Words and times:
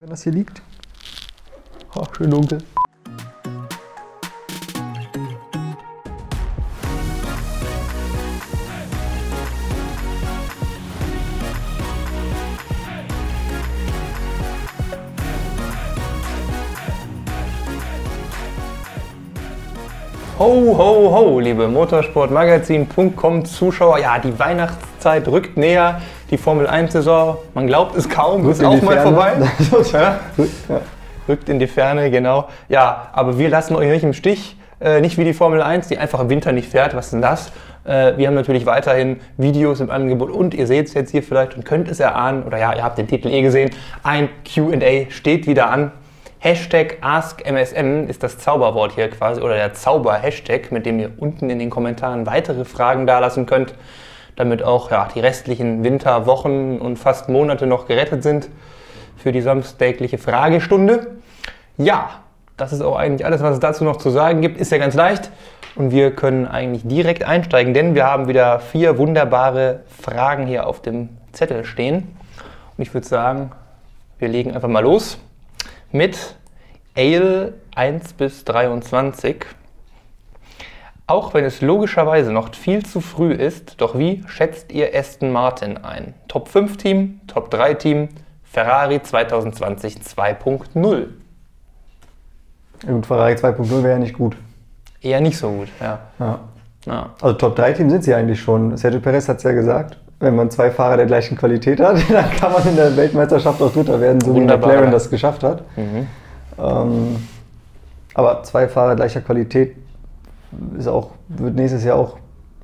wenn 0.00 0.10
das 0.10 0.22
hier 0.22 0.32
liegt. 0.32 0.62
Oh, 1.96 2.04
schön 2.16 2.30
dunkel. 2.30 2.58
Ho, 20.38 20.76
ho, 20.78 21.10
ho, 21.12 21.40
liebe 21.40 21.66
Motorsportmagazin.com 21.66 23.44
Zuschauer. 23.44 23.98
Ja, 23.98 24.20
die 24.20 24.38
Weihnachtszeit 24.38 25.26
rückt 25.26 25.56
näher. 25.56 26.00
Die 26.30 26.36
Formel 26.36 26.66
1-Saison, 26.66 27.38
man 27.54 27.66
glaubt 27.66 27.96
es 27.96 28.08
kaum, 28.08 28.44
Rückt 28.44 28.58
ist 28.58 28.64
auch 28.64 28.82
mal 28.82 28.94
Ferne. 28.94 29.02
vorbei. 29.02 29.32
Ja. 30.68 30.80
Rückt 31.28 31.48
in 31.48 31.58
die 31.58 31.66
Ferne, 31.66 32.10
genau. 32.10 32.48
Ja, 32.68 33.08
aber 33.12 33.38
wir 33.38 33.48
lassen 33.48 33.76
euch 33.76 33.88
nicht 33.88 34.02
im 34.04 34.12
Stich. 34.12 34.56
Äh, 34.80 35.00
nicht 35.00 35.18
wie 35.18 35.24
die 35.24 35.34
Formel 35.34 35.60
1, 35.60 35.88
die 35.88 35.98
einfach 35.98 36.20
im 36.20 36.30
Winter 36.30 36.52
nicht 36.52 36.70
fährt. 36.70 36.94
Was 36.94 37.06
ist 37.06 37.12
denn 37.12 37.22
das? 37.22 37.50
Äh, 37.84 38.16
wir 38.16 38.26
haben 38.28 38.34
natürlich 38.34 38.64
weiterhin 38.64 39.20
Videos 39.36 39.80
im 39.80 39.90
Angebot 39.90 40.30
und 40.30 40.54
ihr 40.54 40.66
seht 40.66 40.86
es 40.86 40.94
jetzt 40.94 41.10
hier 41.10 41.22
vielleicht 41.22 41.56
und 41.56 41.64
könnt 41.64 41.88
es 41.90 41.98
erahnen, 42.00 42.44
oder 42.44 42.58
ja, 42.58 42.74
ihr 42.74 42.84
habt 42.84 42.98
den 42.98 43.08
Titel 43.08 43.28
eh 43.28 43.42
gesehen. 43.42 43.70
Ein 44.02 44.28
QA 44.44 45.10
steht 45.10 45.46
wieder 45.46 45.70
an. 45.70 45.92
Hashtag 46.40 46.98
AskMSM 47.00 48.06
ist 48.08 48.22
das 48.22 48.38
Zauberwort 48.38 48.92
hier 48.94 49.10
quasi 49.10 49.40
oder 49.40 49.56
der 49.56 49.74
Zauber-Hashtag, 49.74 50.70
mit 50.70 50.86
dem 50.86 51.00
ihr 51.00 51.10
unten 51.18 51.50
in 51.50 51.58
den 51.58 51.68
Kommentaren 51.68 52.26
weitere 52.26 52.64
Fragen 52.64 53.08
dalassen 53.08 53.44
könnt, 53.46 53.74
damit 54.38 54.62
auch 54.62 54.90
ja, 54.92 55.08
die 55.12 55.18
restlichen 55.18 55.82
Winterwochen 55.82 56.80
und 56.80 56.96
fast 56.96 57.28
Monate 57.28 57.66
noch 57.66 57.88
gerettet 57.88 58.22
sind 58.22 58.48
für 59.16 59.32
die 59.32 59.40
samstägliche 59.40 60.16
Fragestunde. 60.16 61.18
Ja, 61.76 62.10
das 62.56 62.72
ist 62.72 62.80
auch 62.80 62.96
eigentlich 62.96 63.26
alles, 63.26 63.42
was 63.42 63.54
es 63.54 63.60
dazu 63.60 63.82
noch 63.82 63.96
zu 63.96 64.10
sagen 64.10 64.40
gibt. 64.40 64.60
Ist 64.60 64.70
ja 64.70 64.78
ganz 64.78 64.94
leicht 64.94 65.32
und 65.74 65.90
wir 65.90 66.12
können 66.12 66.46
eigentlich 66.46 66.86
direkt 66.86 67.24
einsteigen, 67.24 67.74
denn 67.74 67.96
wir 67.96 68.04
haben 68.04 68.28
wieder 68.28 68.60
vier 68.60 68.96
wunderbare 68.96 69.80
Fragen 70.00 70.46
hier 70.46 70.68
auf 70.68 70.82
dem 70.82 71.08
Zettel 71.32 71.64
stehen. 71.64 72.16
Und 72.76 72.82
ich 72.82 72.94
würde 72.94 73.08
sagen, 73.08 73.50
wir 74.20 74.28
legen 74.28 74.54
einfach 74.54 74.68
mal 74.68 74.84
los 74.84 75.18
mit 75.90 76.36
Ale 76.96 77.54
1 77.74 78.12
bis 78.12 78.44
23. 78.44 79.46
Auch 81.08 81.32
wenn 81.32 81.46
es 81.46 81.62
logischerweise 81.62 82.32
noch 82.32 82.54
viel 82.54 82.84
zu 82.84 83.00
früh 83.00 83.32
ist, 83.32 83.80
doch 83.80 83.98
wie 83.98 84.22
schätzt 84.28 84.70
ihr 84.72 84.90
Aston 84.94 85.32
Martin 85.32 85.78
ein? 85.78 86.12
Top 86.28 86.48
5 86.48 86.76
Team, 86.76 87.20
Top 87.26 87.50
3 87.50 87.74
Team, 87.74 88.08
Ferrari 88.44 89.02
2020 89.02 90.00
2.0. 90.00 91.06
Ja, 92.86 92.92
Gut, 92.92 93.06
Ferrari 93.06 93.32
2.0 93.32 93.70
wäre 93.82 93.92
ja 93.92 93.98
nicht 93.98 94.18
gut. 94.18 94.36
Eher 95.00 95.22
nicht 95.22 95.38
so 95.38 95.50
gut, 95.50 95.68
ja. 95.80 95.98
Ja. 96.18 96.40
ja. 96.84 97.08
Also 97.22 97.34
Top 97.38 97.56
3 97.56 97.72
Team 97.72 97.88
sind 97.88 98.04
sie 98.04 98.12
eigentlich 98.12 98.42
schon. 98.42 98.76
Sergio 98.76 99.00
Perez 99.00 99.30
hat 99.30 99.38
es 99.38 99.44
ja 99.44 99.52
gesagt. 99.52 99.96
Wenn 100.20 100.36
man 100.36 100.50
zwei 100.50 100.70
Fahrer 100.70 100.98
der 100.98 101.06
gleichen 101.06 101.38
Qualität 101.38 101.80
hat, 101.80 101.96
dann 102.10 102.30
kann 102.32 102.52
man 102.52 102.68
in 102.68 102.76
der 102.76 102.94
Weltmeisterschaft 102.94 103.62
auch 103.62 103.72
Dritter 103.72 103.98
werden, 103.98 104.20
so 104.20 104.34
Wunderbar, 104.34 104.68
wie 104.68 104.72
McLaren 104.74 104.92
das 104.92 105.08
geschafft 105.08 105.42
hat. 105.42 105.62
Mhm. 105.74 106.06
Ähm, 106.58 107.16
aber 108.12 108.42
zwei 108.42 108.68
Fahrer 108.68 108.94
gleicher 108.94 109.22
Qualität 109.22 109.74
ist 110.78 110.88
auch, 110.88 111.10
wird 111.28 111.54
nächstes 111.54 111.84
Jahr 111.84 111.96
auch 111.98 112.16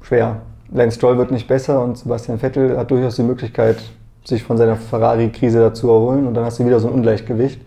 schwer. 0.02 0.36
Lance 0.72 0.96
Stroll 0.96 1.18
wird 1.18 1.30
nicht 1.30 1.46
besser 1.46 1.82
und 1.82 1.98
Sebastian 1.98 2.38
Vettel 2.38 2.76
hat 2.78 2.90
durchaus 2.90 3.16
die 3.16 3.22
Möglichkeit, 3.22 3.76
sich 4.24 4.42
von 4.42 4.56
seiner 4.56 4.76
Ferrari-Krise 4.76 5.60
dazu 5.60 5.88
erholen 5.88 6.26
und 6.26 6.34
dann 6.34 6.44
hast 6.44 6.58
du 6.58 6.66
wieder 6.66 6.80
so 6.80 6.88
ein 6.88 6.94
Ungleichgewicht. 6.94 7.60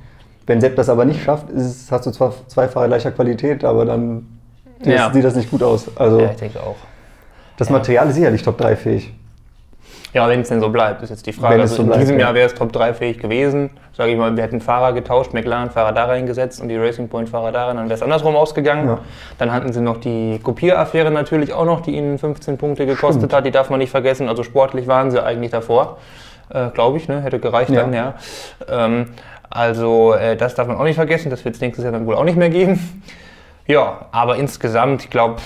Wenn 0.47 0.59
Sepp 0.61 0.75
das 0.75 0.89
aber 0.89 1.05
nicht 1.05 1.21
schafft, 1.23 1.49
ist 1.49 1.91
hast 1.91 2.05
du 2.05 2.11
zwar 2.11 2.33
zwei 2.47 2.67
Fahrer 2.67 2.87
gleicher 2.87 3.11
Qualität, 3.11 3.63
aber 3.63 3.85
dann 3.85 4.25
Ja. 4.83 5.11
sieht 5.13 5.23
das 5.23 5.35
nicht 5.35 5.51
gut 5.51 5.61
aus. 5.61 5.85
Also 5.97 6.19
ja, 6.19 6.31
ich 6.31 6.37
denke 6.37 6.59
auch. 6.61 6.75
das. 7.57 7.69
Material 7.69 8.07
ist 8.09 8.15
sicherlich 8.15 8.41
Top 8.43 8.57
3 8.57 8.75
fähig. 8.75 9.13
Ja, 10.13 10.27
wenn 10.29 10.41
es 10.41 10.49
denn 10.49 10.61
so 10.61 10.69
bleibt, 10.69 11.03
ist 11.03 11.09
jetzt 11.09 11.25
die 11.27 11.33
Frage. 11.33 11.61
Also 11.61 11.75
so 11.75 11.81
in 11.81 11.87
bleibt, 11.89 12.01
diesem 12.01 12.19
ja. 12.19 12.27
Jahr 12.27 12.33
wäre 12.33 12.47
es 12.47 12.55
Top 12.55 12.71
3 12.71 12.93
fähig 12.93 13.19
gewesen. 13.19 13.69
Sage 13.93 14.11
ich 14.11 14.17
mal, 14.17 14.35
wir 14.35 14.43
hätten 14.43 14.61
Fahrer 14.61 14.93
getauscht, 14.93 15.33
McLaren-Fahrer 15.33 15.91
da 15.91 16.05
reingesetzt 16.05 16.61
und 16.61 16.69
die 16.69 16.77
Racing 16.77 17.09
Point-Fahrer 17.09 17.51
da 17.51 17.67
rein, 17.67 17.77
dann 17.77 17.85
wäre 17.85 17.95
es 17.95 18.01
andersrum 18.01 18.35
ausgegangen. 18.35 18.87
Ja. 18.87 18.99
Dann 19.37 19.51
hatten 19.51 19.73
sie 19.73 19.81
noch 19.81 19.97
die 19.97 20.39
Kopieraffäre 20.41 21.11
natürlich 21.11 21.53
auch 21.53 21.65
noch, 21.65 21.81
die 21.81 21.95
ihnen 21.95 22.17
15 22.17 22.57
Punkte 22.57 22.85
gekostet 22.85 23.21
Stimmt. 23.21 23.33
hat, 23.33 23.45
die 23.45 23.51
darf 23.51 23.69
man 23.69 23.79
nicht 23.79 23.91
vergessen. 23.91 24.29
Also 24.29 24.43
sportlich 24.43 24.87
waren 24.87 25.11
sie 25.11 25.23
eigentlich 25.23 25.51
davor, 25.51 25.97
äh, 26.49 26.69
glaube 26.69 26.97
ich, 26.97 27.07
ne? 27.07 27.21
hätte 27.21 27.39
gereicht 27.39 27.69
Ja. 27.71 27.81
dann, 27.81 27.93
ja. 27.93 28.13
Ähm, 28.69 29.07
also 29.49 30.13
äh, 30.13 30.35
das 30.35 30.55
darf 30.55 30.67
man 30.67 30.77
auch 30.77 30.83
nicht 30.83 30.95
vergessen, 30.95 31.29
das 31.29 31.43
wird 31.45 31.55
es 31.55 31.61
nächstes 31.61 31.83
Jahr 31.83 31.93
dann 31.93 32.05
wohl 32.05 32.15
auch 32.15 32.23
nicht 32.23 32.37
mehr 32.37 32.49
geben. 32.49 33.03
Ja, 33.65 34.05
aber 34.11 34.37
insgesamt, 34.37 35.03
ich 35.03 35.09
glaube, 35.09 35.37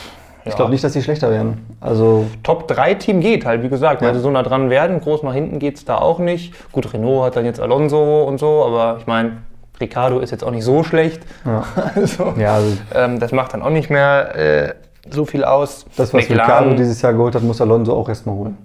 Ich 0.46 0.56
glaube 0.56 0.72
nicht, 0.72 0.84
dass 0.84 0.94
sie 0.94 1.02
schlechter 1.04 1.30
werden. 1.30 1.66
Also 1.80 2.26
Top 2.44 2.68
3 2.68 2.96
Team 2.96 3.20
geht 3.22 3.46
halt, 3.46 3.62
wie 3.64 3.70
gesagt, 3.70 4.02
weil 4.02 4.10
Ja. 4.10 4.14
sie 4.16 4.20
so 4.22 4.32
nah 4.32 4.42
dran 4.44 4.70
werden. 4.70 5.00
Groß 5.00 5.24
nach 5.24 5.34
hinten 5.34 5.60
geht 5.60 5.78
es 5.78 5.86
da 5.86 5.98
auch 5.98 6.20
nicht. 6.20 6.54
Gut, 6.72 6.92
Renault 6.94 7.26
hat 7.26 7.36
dann 7.36 7.46
jetzt 7.46 7.60
Alonso 7.60 8.24
und 8.24 8.40
so, 8.40 8.64
aber 8.66 8.98
ich 9.00 9.06
meine, 9.08 9.38
Ricardo 9.80 10.20
ist 10.20 10.32
jetzt 10.32 10.44
auch 10.44 10.52
nicht 10.52 10.64
so 10.64 10.84
schlecht. 10.84 11.22
ja, 11.46 11.64
Also, 11.96 12.34
ja 12.38 12.54
also 12.56 12.78
ähm, 12.96 13.20
das 13.20 13.32
macht 13.32 13.54
dann 13.54 13.62
auch 13.62 13.70
nicht 13.70 13.90
mehr 13.90 14.36
äh, 14.36 14.74
so 15.10 15.26
viel 15.26 15.44
aus. 15.44 15.86
das, 15.98 16.14
was 16.14 16.24
McLaren- 16.24 16.32
Ricardo 16.34 16.74
dieses 16.76 17.02
Jahr 17.02 17.14
geholt 17.14 17.36
hat, 17.36 17.44
muss 17.44 17.62
Alonso 17.62 17.94
auch 17.96 18.10
erstmal 18.10 18.36
holen. 18.36 18.58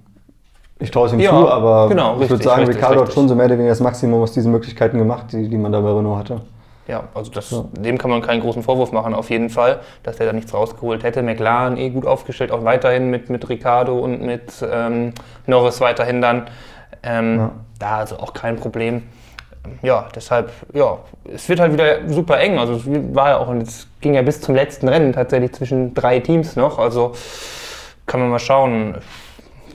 Ich 0.78 0.90
traue 0.90 1.06
es 1.06 1.12
ihm 1.14 1.20
Ja, 1.20 1.30
zu, 1.30 1.48
aber 1.48 1.88
genau, 1.88 2.20
ich 2.20 2.28
würde 2.28 2.42
sagen, 2.44 2.60
richtig, 2.60 2.76
Ricardo 2.76 2.96
hat 2.96 3.08
richtig. 3.08 3.14
schon 3.14 3.28
so 3.28 3.34
mehr 3.34 3.46
oder 3.46 3.54
weniger 3.54 3.70
das 3.70 3.80
Maximum 3.80 4.22
aus 4.22 4.32
diesen 4.32 4.52
Möglichkeiten 4.52 4.98
gemacht, 4.98 5.26
die, 5.32 5.48
die 5.48 5.56
man 5.56 5.72
da 5.72 5.80
bei 5.80 5.90
Renault 5.90 6.18
hatte. 6.18 6.40
Ja, 6.88 7.04
also 7.14 7.30
das, 7.32 7.50
Ja. 7.50 7.64
dem 7.72 7.98
kann 7.98 8.10
man 8.10 8.22
keinen 8.22 8.40
großen 8.40 8.62
Vorwurf 8.62 8.92
machen, 8.92 9.12
auf 9.14 9.30
jeden 9.30 9.50
Fall, 9.50 9.80
dass 10.04 10.16
der 10.16 10.26
da 10.26 10.32
nichts 10.32 10.54
rausgeholt 10.54 11.02
hätte. 11.02 11.22
McLaren 11.22 11.76
eh 11.76 11.90
gut 11.90 12.06
aufgestellt, 12.06 12.52
auch 12.52 12.64
weiterhin 12.64 13.10
mit, 13.10 13.28
mit 13.28 13.48
Ricardo 13.48 13.98
und 13.98 14.22
mit 14.22 14.52
ähm, 14.70 15.12
Norris 15.46 15.80
weiterhin 15.80 16.20
dann. 16.22 16.46
Ähm, 17.02 17.38
Ja. 17.38 17.50
Da 17.78 17.98
also 17.98 18.16
auch 18.18 18.32
kein 18.32 18.56
Problem. 18.56 19.02
Ja, 19.82 20.06
deshalb, 20.14 20.50
ja, 20.72 20.98
es 21.34 21.48
wird 21.48 21.58
halt 21.60 21.72
wieder 21.72 22.08
super 22.08 22.38
eng. 22.38 22.56
Also 22.58 22.74
es 22.74 22.82
war 22.86 23.30
ja 23.30 23.38
auch, 23.38 23.48
und 23.48 23.62
es 23.62 23.88
ging 24.00 24.14
ja 24.14 24.22
bis 24.22 24.40
zum 24.40 24.54
letzten 24.54 24.88
Rennen 24.88 25.12
tatsächlich 25.12 25.52
zwischen 25.52 25.92
drei 25.92 26.20
Teams 26.20 26.54
noch. 26.56 26.78
Also 26.78 27.12
kann 28.06 28.20
man 28.20 28.30
mal 28.30 28.38
schauen. 28.38 28.94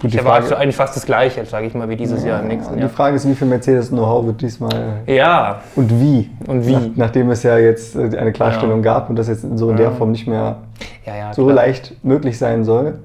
Gut, 0.01 0.11
ich 0.11 0.17
erwarte 0.17 0.57
eigentlich 0.57 0.75
fast 0.75 0.95
das 0.95 1.05
Gleiche, 1.05 1.45
sage 1.45 1.67
ich 1.67 1.75
mal, 1.75 1.87
wie 1.87 1.95
dieses 1.95 2.23
Jahr 2.23 2.41
im 2.41 2.47
nächsten 2.47 2.73
Die 2.75 2.79
Jahr. 2.81 2.89
Frage 2.89 3.15
ist, 3.15 3.27
wie 3.27 3.35
viel 3.35 3.47
Mercedes-Know-how 3.47 4.25
wird 4.25 4.41
diesmal 4.41 5.03
Ja, 5.05 5.61
und 5.75 5.91
wie? 6.01 6.29
Und 6.47 6.65
wie? 6.65 6.73
Nach, 6.73 6.81
nachdem 6.95 7.29
es 7.29 7.43
ja 7.43 7.57
jetzt 7.57 7.95
äh, 7.95 8.17
eine 8.17 8.31
Klarstellung 8.31 8.81
gab 8.81 9.09
und 9.11 9.15
das 9.17 9.27
jetzt 9.27 9.45
so 9.57 9.69
in 9.69 9.77
der 9.77 9.87
Ja. 9.87 9.91
Form 9.91 10.11
nicht 10.11 10.27
mehr 10.27 10.57
ja, 11.05 11.15
ja. 11.15 11.33
so 11.33 11.43
klar. 11.43 11.55
leicht 11.55 12.03
möglich 12.03 12.37
sein 12.39 12.63
soll. 12.63 12.99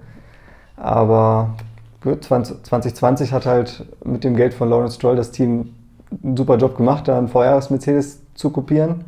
Aber 0.78 1.50
gut, 2.02 2.24
20, 2.24 2.62
2020 2.64 3.32
hat 3.32 3.44
halt 3.44 3.84
mit 4.04 4.24
dem 4.24 4.34
Geld 4.36 4.54
von 4.54 4.70
Lawrence 4.70 4.94
Stroll 4.94 5.16
das 5.16 5.32
Team 5.32 5.74
einen 6.22 6.36
super 6.36 6.56
Job 6.56 6.76
gemacht, 6.76 7.08
da 7.08 7.18
einen 7.18 7.28
Vorjahres-Mercedes 7.28 8.20
zu 8.34 8.50
kopieren. 8.50 9.04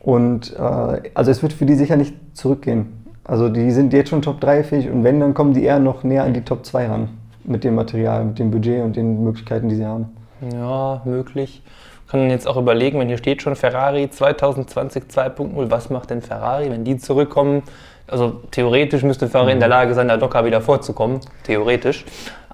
Und 0.00 0.56
äh, 0.56 1.10
also 1.14 1.30
es 1.30 1.42
wird 1.42 1.52
für 1.52 1.66
die 1.66 1.74
sicher 1.74 1.96
nicht 1.96 2.14
zurückgehen. 2.32 3.01
Also 3.24 3.48
die 3.48 3.70
sind 3.70 3.92
jetzt 3.92 4.10
schon 4.10 4.22
Top 4.22 4.40
3 4.40 4.64
fähig 4.64 4.90
und 4.90 5.04
wenn, 5.04 5.20
dann 5.20 5.34
kommen 5.34 5.54
die 5.54 5.64
eher 5.64 5.78
noch 5.78 6.02
näher 6.02 6.24
an 6.24 6.34
die 6.34 6.42
Top 6.42 6.66
2 6.66 6.86
ran. 6.86 7.08
Mit 7.44 7.64
dem 7.64 7.74
Material, 7.74 8.24
mit 8.24 8.38
dem 8.38 8.50
Budget 8.50 8.82
und 8.82 8.96
den 8.96 9.24
Möglichkeiten, 9.24 9.68
die 9.68 9.76
sie 9.76 9.86
haben. 9.86 10.06
Ja, 10.52 11.02
möglich. 11.04 11.62
Kann 12.08 12.20
man 12.20 12.30
jetzt 12.30 12.46
auch 12.46 12.56
überlegen, 12.56 12.98
wenn 12.98 13.08
hier 13.08 13.18
steht 13.18 13.42
schon 13.42 13.56
Ferrari 13.56 14.10
2020 14.10 15.04
2.0, 15.04 15.70
was 15.70 15.88
macht 15.88 16.10
denn 16.10 16.20
Ferrari, 16.20 16.70
wenn 16.70 16.84
die 16.84 16.98
zurückkommen? 16.98 17.62
Also 18.06 18.40
theoretisch 18.50 19.02
müsste 19.02 19.28
Ferrari 19.28 19.52
in 19.52 19.60
der 19.60 19.68
Lage 19.68 19.94
sein, 19.94 20.08
da 20.08 20.16
locker 20.16 20.44
wieder 20.44 20.60
vorzukommen, 20.60 21.20
theoretisch. 21.44 22.04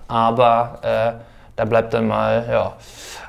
Aber 0.06 0.78
äh, 0.82 1.12
da 1.58 1.64
bleibt 1.64 1.92
dann 1.92 2.06
mal 2.06 2.44
ja, 2.50 2.72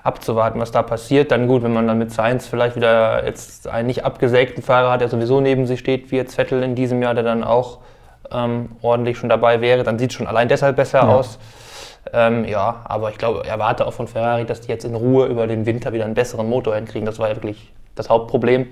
abzuwarten, 0.03 0.59
was 0.61 0.71
da 0.71 0.81
passiert. 0.83 1.31
Dann 1.31 1.47
gut, 1.47 1.63
wenn 1.63 1.73
man 1.73 1.87
dann 1.87 1.97
mit 1.97 2.11
Sainz 2.11 2.47
vielleicht 2.47 2.75
wieder 2.75 3.25
jetzt 3.25 3.67
einen 3.67 3.87
nicht 3.87 4.05
abgesägten 4.05 4.61
Fahrer 4.63 4.91
hat, 4.91 5.01
der 5.01 5.09
sowieso 5.09 5.41
neben 5.41 5.65
sich 5.65 5.79
steht, 5.79 6.11
wie 6.11 6.15
jetzt 6.17 6.35
Vettel 6.35 6.63
in 6.63 6.75
diesem 6.75 7.01
Jahr, 7.01 7.13
der 7.13 7.23
dann 7.23 7.43
auch 7.43 7.79
ähm, 8.31 8.69
ordentlich 8.81 9.17
schon 9.17 9.29
dabei 9.29 9.61
wäre, 9.61 9.83
dann 9.83 9.97
sieht 9.97 10.11
es 10.11 10.15
schon 10.15 10.27
allein 10.27 10.47
deshalb 10.47 10.75
besser 10.75 10.99
Ja. 10.99 11.07
aus. 11.07 11.39
Ähm, 12.13 12.45
ja, 12.45 12.77
aber 12.85 13.09
ich 13.09 13.17
glaube, 13.17 13.45
erwarte 13.45 13.85
auch 13.85 13.93
von 13.93 14.07
Ferrari, 14.07 14.45
dass 14.45 14.61
die 14.61 14.69
jetzt 14.69 14.85
in 14.85 14.95
Ruhe 14.95 15.25
über 15.27 15.47
den 15.47 15.65
Winter 15.65 15.91
wieder 15.91 16.05
einen 16.05 16.13
besseren 16.13 16.47
Motor 16.49 16.75
hinkriegen. 16.75 17.05
Das 17.05 17.19
war 17.19 17.29
ja 17.29 17.35
wirklich 17.35 17.71
das 17.95 18.09
Hauptproblem. 18.09 18.67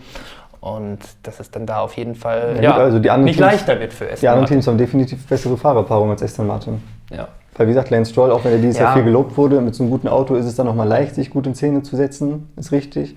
Und 0.60 1.00
dass 1.24 1.40
es 1.40 1.52
dann 1.52 1.66
da 1.66 1.82
auf 1.82 1.94
jeden 1.98 2.16
Fall 2.16 2.56
Ja, 2.58 2.62
ja, 2.62 2.76
also 2.78 3.00
die 3.00 3.10
anderen 3.12 3.26
nicht 3.26 3.38
Teams- 3.38 3.52
leichter 3.52 3.80
wird 3.80 3.94
für 3.94 4.06
Aston 4.06 4.20
Die 4.22 4.28
anderen 4.28 4.42
Martin. 4.42 4.56
Teams 4.58 4.68
haben 4.68 4.78
definitiv 4.78 5.28
bessere 5.28 5.56
Fahrerpaarung 5.58 6.10
als 6.12 6.24
Aston 6.24 6.48
Martin. 6.48 6.82
Ja. 7.12 7.28
Weil 7.58 7.68
wie 7.68 7.72
gesagt, 7.72 7.90
Lance 7.90 8.12
Stroll, 8.12 8.32
auch 8.32 8.46
wenn 8.46 8.52
er 8.52 8.60
dieses 8.60 8.78
Ja. 8.78 8.86
Jahr 8.86 8.94
viel 8.94 9.04
gelobt 9.04 9.38
wurde, 9.38 9.62
mit 9.62 9.76
so 9.76 9.84
einem 9.84 9.92
guten 9.92 10.08
Auto 10.08 10.36
ist 10.36 10.46
es 10.46 10.56
dann 10.56 10.68
nochmal 10.68 10.88
leicht, 10.88 11.16
sich 11.16 11.30
gut 11.30 11.48
in 11.48 11.56
Szene 11.56 11.82
zu 11.84 11.96
setzen, 11.96 12.50
ist 12.56 12.72
richtig. 12.72 13.16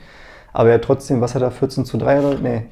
Aber 0.53 0.71
er 0.71 0.77
hat 0.77 0.83
trotzdem, 0.83 1.21
was 1.21 1.35
hat 1.35 1.43
er, 1.43 1.51
14 1.51 1.85
zu 1.85 1.97
3 1.99 2.21
oder? 2.21 2.39
Nee, 2.43 2.63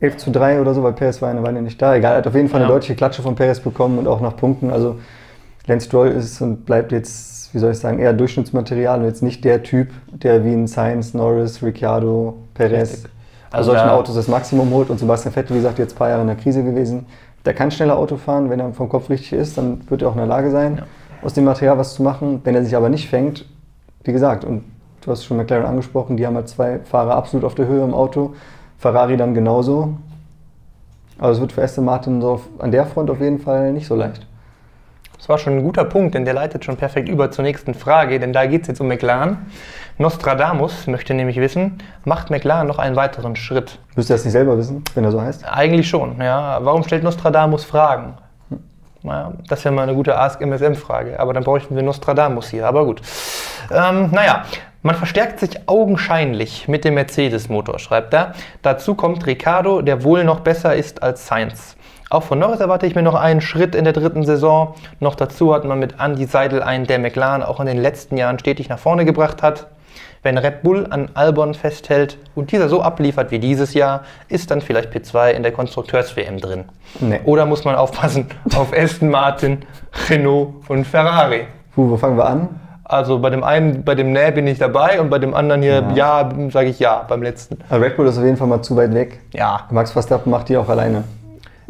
11 0.00 0.16
zu 0.18 0.30
3 0.30 0.60
oder 0.60 0.74
so, 0.74 0.82
weil 0.82 0.92
Perez 0.92 1.20
war 1.20 1.28
eine 1.28 1.42
Weile 1.42 1.60
nicht 1.60 1.82
da. 1.82 1.94
Egal, 1.96 2.12
er 2.12 2.18
hat 2.18 2.26
auf 2.26 2.34
jeden 2.34 2.48
Fall 2.48 2.60
eine 2.60 2.68
Ja. 2.68 2.74
deutliche 2.74 2.94
Klatsche 2.94 3.22
von 3.22 3.34
Perez 3.34 3.60
bekommen 3.60 3.98
und 3.98 4.06
auch 4.06 4.20
nach 4.20 4.36
Punkten. 4.36 4.70
Also 4.70 4.96
Lance 5.66 5.86
Stroll 5.86 6.08
ist 6.08 6.40
und 6.40 6.64
bleibt 6.64 6.92
jetzt 6.92 7.38
wie 7.54 7.58
soll 7.58 7.72
ich 7.72 7.78
sagen, 7.78 7.98
eher 7.98 8.12
Durchschnittsmaterial 8.12 9.00
und 9.00 9.06
jetzt 9.06 9.22
nicht 9.22 9.42
der 9.44 9.62
Typ, 9.62 9.88
der 10.12 10.44
wie 10.44 10.52
ein 10.52 10.66
Sainz, 10.66 11.14
Norris, 11.14 11.62
Ricciardo, 11.62 12.36
Perez 12.54 12.90
also 12.90 13.08
Also 13.50 13.70
solchen 13.72 13.88
Autos 13.88 14.14
das 14.16 14.28
Maximum 14.28 14.70
holt. 14.70 14.90
Und 14.90 14.98
Sebastian 14.98 15.32
Vettel, 15.32 15.54
wie 15.56 15.60
gesagt, 15.60 15.78
jetzt 15.78 15.94
ein 15.94 15.98
paar 15.98 16.10
Jahre 16.10 16.20
in 16.20 16.26
der 16.26 16.36
Krise 16.36 16.62
gewesen. 16.62 17.06
Der 17.44 17.54
kann 17.54 17.70
schneller 17.70 17.96
Auto 17.96 18.16
fahren, 18.16 18.50
wenn 18.50 18.60
er 18.60 18.72
vom 18.72 18.88
Kopf 18.88 19.08
richtig 19.10 19.32
ist, 19.32 19.56
dann 19.58 19.88
wird 19.90 20.02
er 20.02 20.08
auch 20.08 20.12
in 20.12 20.18
der 20.18 20.26
Lage 20.26 20.50
sein, 20.50 20.76
Ja. 20.78 20.86
aus 21.22 21.34
dem 21.34 21.44
Material 21.44 21.78
was 21.78 21.94
zu 21.94 22.02
machen. 22.02 22.40
Wenn 22.44 22.54
er 22.54 22.64
sich 22.64 22.76
aber 22.76 22.88
nicht 22.88 23.08
fängt, 23.08 23.46
wie 24.04 24.12
gesagt, 24.12 24.44
und 24.44 24.64
du 25.00 25.10
hast 25.10 25.24
schon 25.24 25.36
McLaren 25.36 25.64
angesprochen, 25.66 26.16
die 26.16 26.26
haben 26.26 26.36
halt 26.36 26.48
zwei 26.48 26.80
Fahrer 26.80 27.14
absolut 27.16 27.44
auf 27.44 27.54
der 27.54 27.66
Höhe 27.66 27.82
im 27.84 27.94
Auto, 27.94 28.34
Ferrari 28.78 29.16
dann 29.16 29.34
genauso. 29.34 29.94
Aber 31.18 31.30
es 31.32 31.40
wird 31.40 31.52
für 31.52 31.62
Aston 31.62 31.84
Martin 31.84 32.20
so 32.20 32.30
auf, 32.32 32.42
an 32.58 32.70
der 32.70 32.86
Front 32.86 33.10
auf 33.10 33.20
jeden 33.20 33.38
Fall 33.40 33.72
nicht 33.72 33.86
so 33.86 33.96
leicht. 33.96 34.24
Das 35.16 35.28
war 35.28 35.38
schon 35.38 35.54
ein 35.58 35.64
guter 35.64 35.84
Punkt, 35.84 36.14
denn 36.14 36.24
der 36.24 36.34
leitet 36.34 36.64
schon 36.64 36.76
perfekt 36.76 37.08
über 37.08 37.30
zur 37.32 37.42
nächsten 37.44 37.74
Frage, 37.74 38.20
denn 38.20 38.32
da 38.32 38.46
geht 38.46 38.62
es 38.62 38.68
jetzt 38.68 38.80
um 38.80 38.86
McLaren. 38.86 39.38
Nostradamus 40.00 40.86
möchte 40.86 41.12
nämlich 41.12 41.38
wissen, 41.38 41.78
macht 42.04 42.30
McLaren 42.30 42.68
noch 42.68 42.78
einen 42.78 42.94
weiteren 42.94 43.34
Schritt? 43.34 43.80
Müsst 43.96 44.10
ihr 44.10 44.14
das 44.14 44.24
nicht 44.24 44.32
selber 44.32 44.56
wissen, 44.56 44.84
wenn 44.94 45.02
er 45.02 45.10
so 45.10 45.20
heißt? 45.20 45.44
Eigentlich 45.44 45.88
schon, 45.88 46.20
ja. 46.20 46.60
Warum 46.62 46.84
stellt 46.84 47.02
Nostradamus 47.02 47.64
Fragen? 47.64 48.14
Naja, 49.02 49.32
das 49.48 49.64
wäre 49.64 49.74
mal 49.74 49.82
eine 49.82 49.94
gute 49.94 50.16
Ask 50.16 50.40
MSM-Frage, 50.40 51.18
aber 51.18 51.32
dann 51.32 51.42
bräuchten 51.42 51.74
wir 51.74 51.82
Nostradamus 51.82 52.48
hier, 52.48 52.66
aber 52.66 52.84
gut. 52.84 53.02
Ähm, 53.72 54.10
naja, 54.12 54.44
man 54.82 54.94
verstärkt 54.94 55.40
sich 55.40 55.68
augenscheinlich 55.68 56.68
mit 56.68 56.84
dem 56.84 56.94
Mercedes-Motor, 56.94 57.80
schreibt 57.80 58.14
er. 58.14 58.34
Dazu 58.62 58.94
kommt 58.94 59.26
Ricardo, 59.26 59.82
der 59.82 60.04
wohl 60.04 60.22
noch 60.22 60.40
besser 60.40 60.76
ist 60.76 61.02
als 61.02 61.26
Sainz. 61.26 61.76
Auch 62.08 62.22
von 62.22 62.38
Norris 62.38 62.60
erwarte 62.60 62.86
ich 62.86 62.94
mir 62.94 63.02
noch 63.02 63.16
einen 63.16 63.40
Schritt 63.40 63.74
in 63.74 63.82
der 63.82 63.92
dritten 63.92 64.24
Saison. 64.24 64.76
Noch 65.00 65.16
dazu 65.16 65.52
hat 65.52 65.64
man 65.64 65.80
mit 65.80 65.96
Andy 66.00 66.26
Seidel 66.26 66.62
einen, 66.62 66.86
der 66.86 67.00
McLaren 67.00 67.42
auch 67.42 67.58
in 67.58 67.66
den 67.66 67.78
letzten 67.78 68.16
Jahren 68.16 68.38
stetig 68.38 68.68
nach 68.68 68.78
vorne 68.78 69.04
gebracht 69.04 69.42
hat. 69.42 69.66
Wenn 70.22 70.36
Red 70.36 70.62
Bull 70.62 70.86
an 70.90 71.10
Albon 71.14 71.54
festhält 71.54 72.18
und 72.34 72.50
dieser 72.50 72.68
so 72.68 72.82
abliefert 72.82 73.30
wie 73.30 73.38
dieses 73.38 73.74
Jahr, 73.74 74.02
ist 74.28 74.50
dann 74.50 74.60
vielleicht 74.60 74.92
P2 74.92 75.30
in 75.30 75.42
der 75.42 75.52
Konstrukteurs-WM 75.52 76.40
drin. 76.40 76.64
Nee. 77.00 77.20
Oder 77.24 77.46
muss 77.46 77.64
man 77.64 77.76
aufpassen 77.76 78.26
auf 78.56 78.72
Aston 78.76 79.10
Martin, 79.10 79.58
Renault 80.08 80.54
und 80.68 80.86
Ferrari? 80.86 81.46
Puh, 81.74 81.90
wo 81.90 81.96
fangen 81.96 82.16
wir 82.16 82.26
an? 82.26 82.48
Also 82.82 83.18
bei 83.18 83.28
dem 83.28 83.44
einen, 83.44 83.84
bei 83.84 83.94
dem 83.94 84.12
Nee 84.12 84.30
bin 84.30 84.46
ich 84.46 84.58
dabei 84.58 84.98
und 84.98 85.10
bei 85.10 85.18
dem 85.18 85.34
anderen 85.34 85.60
hier, 85.60 85.84
ja, 85.94 86.28
sage 86.50 86.70
ich 86.70 86.78
ja, 86.78 87.04
beim 87.06 87.22
letzten. 87.22 87.58
Also 87.68 87.84
Red 87.84 87.96
Bull 87.96 88.06
ist 88.06 88.16
auf 88.16 88.24
jeden 88.24 88.38
Fall 88.38 88.48
mal 88.48 88.62
zu 88.62 88.74
weit 88.76 88.94
weg. 88.94 89.20
Ja, 89.34 89.66
Max 89.70 89.92
Verstappen 89.92 90.30
macht 90.30 90.48
die 90.48 90.56
auch 90.56 90.68
alleine. 90.68 91.04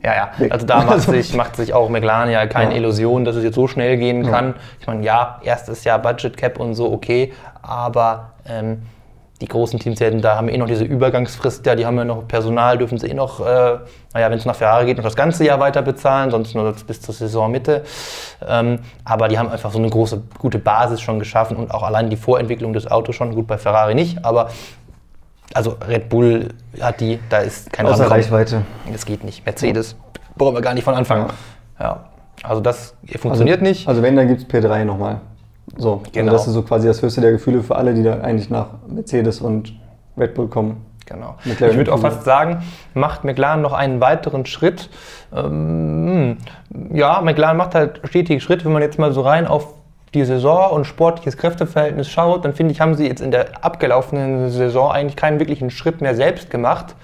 Ja, 0.03 0.15
ja. 0.15 0.31
Also 0.51 0.67
da 0.67 0.79
macht 0.79 0.91
Also- 0.91 1.13
sich, 1.13 1.35
macht 1.35 1.57
sich 1.57 1.73
auch 1.75 1.89
McLaren 1.89 2.31
ja 2.31 2.47
keine 2.47 2.73
Ja. 2.73 2.77
Illusion, 2.79 3.25
dass 3.25 3.37
es 3.37 3.45
jetzt 3.45 3.55
so 3.57 3.67
schnell 3.67 3.97
gehen 3.97 4.25
kann. 4.31 4.55
Ich 4.81 4.87
meine, 4.87 5.05
ja, 5.05 5.41
erstes 5.43 5.85
Jahr 5.85 5.99
Budget 5.99 6.37
Cap 6.37 6.59
und 6.61 6.75
so, 6.75 6.93
okay, 6.93 7.33
aber 7.63 8.31
ähm, 8.49 8.83
die 9.41 9.47
großen 9.47 9.79
Teams 9.79 10.01
werden, 10.01 10.21
da 10.21 10.35
haben 10.35 10.49
eh 10.49 10.57
noch 10.59 10.67
diese 10.67 10.83
Übergangsfrist, 10.83 11.65
ja, 11.65 11.77
die 11.77 11.87
haben 11.87 11.97
ja 11.97 12.05
noch 12.05 12.27
Personal, 12.27 12.77
dürfen 12.77 12.99
sie 12.99 13.07
eh 13.07 13.15
noch, 13.15 13.39
äh, 13.39 13.79
naja, 14.13 14.31
wenn 14.31 14.39
es 14.39 14.45
nach 14.45 14.57
Ferrari 14.57 14.87
geht, 14.87 14.97
noch 14.97 15.05
das 15.05 15.15
ganze 15.15 15.45
Jahr 15.45 15.61
weiter 15.61 15.81
bezahlen, 15.83 16.33
sonst 16.33 16.57
nur 16.57 16.73
bis 16.87 17.01
zur 17.01 17.15
Saisonmitte. 17.15 17.85
Ähm, 18.49 18.81
aber 19.05 19.29
die 19.29 19.39
haben 19.39 19.49
einfach 19.49 19.71
so 19.71 19.79
eine 19.79 19.91
große, 19.91 20.23
gute 20.41 20.59
Basis 20.59 21.01
schon 21.01 21.21
geschaffen 21.21 21.57
und 21.57 21.71
auch 21.73 21.85
allein 21.85 22.11
die 22.11 22.17
Vorentwicklung 22.17 22.73
des 22.73 22.91
Autos 22.91 23.15
schon, 23.15 23.33
gut 23.33 23.47
bei 23.47 23.59
Ferrari 23.59 23.95
nicht, 23.95 24.25
aber 24.25 24.49
also 25.55 25.77
Red 25.87 26.09
Bull 26.09 26.49
hat 26.81 27.01
die, 27.01 27.19
da 27.29 27.39
ist 27.39 27.73
kein 27.73 27.87
Außer. 27.87 28.11
Reichweite. 28.11 28.63
Das 28.93 29.07
geht 29.07 29.25
nicht. 29.25 29.45
Mercedes 29.47 29.97
brauchen 30.37 30.55
wir 30.55 30.61
gar 30.61 30.75
nicht 30.75 30.85
von 30.85 30.95
Anfang. 30.95 31.27
Ja. 31.81 32.05
Also 32.43 32.61
das 32.61 32.95
funktioniert 33.19 33.61
also, 33.61 33.69
nicht. 33.69 33.89
Also 33.89 34.03
wenn, 34.03 34.15
dann 34.17 34.29
gibt 34.29 34.43
es 34.43 34.49
P3 34.49 34.85
nochmal. 34.85 35.21
So, 35.77 36.03
Genau. 36.13 36.33
also 36.33 36.37
das 36.37 36.47
ist 36.47 36.55
so 36.55 36.63
quasi 36.63 36.87
das 36.87 37.03
höchste 37.03 37.21
der 37.21 37.33
Gefühle 37.33 37.63
für 37.63 37.77
alle, 37.77 37.95
die 37.95 38.03
da 38.03 38.21
eigentlich 38.21 38.49
nach 38.51 38.69
Mercedes 38.87 39.41
und 39.41 39.75
Red 40.17 40.35
Bull 40.35 40.49
kommen. 40.49 40.85
Genau. 41.07 41.37
McLaren 41.45 41.73
ich 41.73 41.79
würde 41.79 41.93
auch 41.93 42.01
fast 42.01 42.25
sagen, 42.25 42.63
macht 42.95 43.25
McLaren 43.25 43.63
noch 43.63 43.73
einen 43.73 44.01
weiteren 44.01 44.45
Schritt. 44.45 44.91
Ähm, 45.35 46.37
ja, 46.93 47.21
McLaren 47.23 47.57
macht 47.57 47.75
halt 47.75 48.01
stetige 48.05 48.41
Schritt. 48.41 48.65
Wenn 48.65 48.73
man 48.73 48.83
jetzt 48.83 48.99
mal 48.99 49.13
so 49.13 49.23
rein 49.23 49.47
auf 49.47 49.75
die 50.15 50.25
Saison 50.25 50.71
und 50.73 50.85
sportliches 50.85 51.37
Kräfteverhältnis 51.37 52.09
schaut, 52.09 52.45
dann 52.45 52.55
finde 52.55 52.73
ich, 52.73 52.81
haben 52.81 52.95
sie 52.95 53.07
jetzt 53.07 53.21
in 53.21 53.31
der 53.31 53.65
abgelaufenen 53.65 54.51
Saison 54.51 54.91
eigentlich 54.91 55.17
keinen 55.17 55.39
wirklichen 55.39 55.71
Schritt 55.71 56.01
mehr 56.01 56.15
selbst 56.15 56.51
gemacht. 56.51 56.95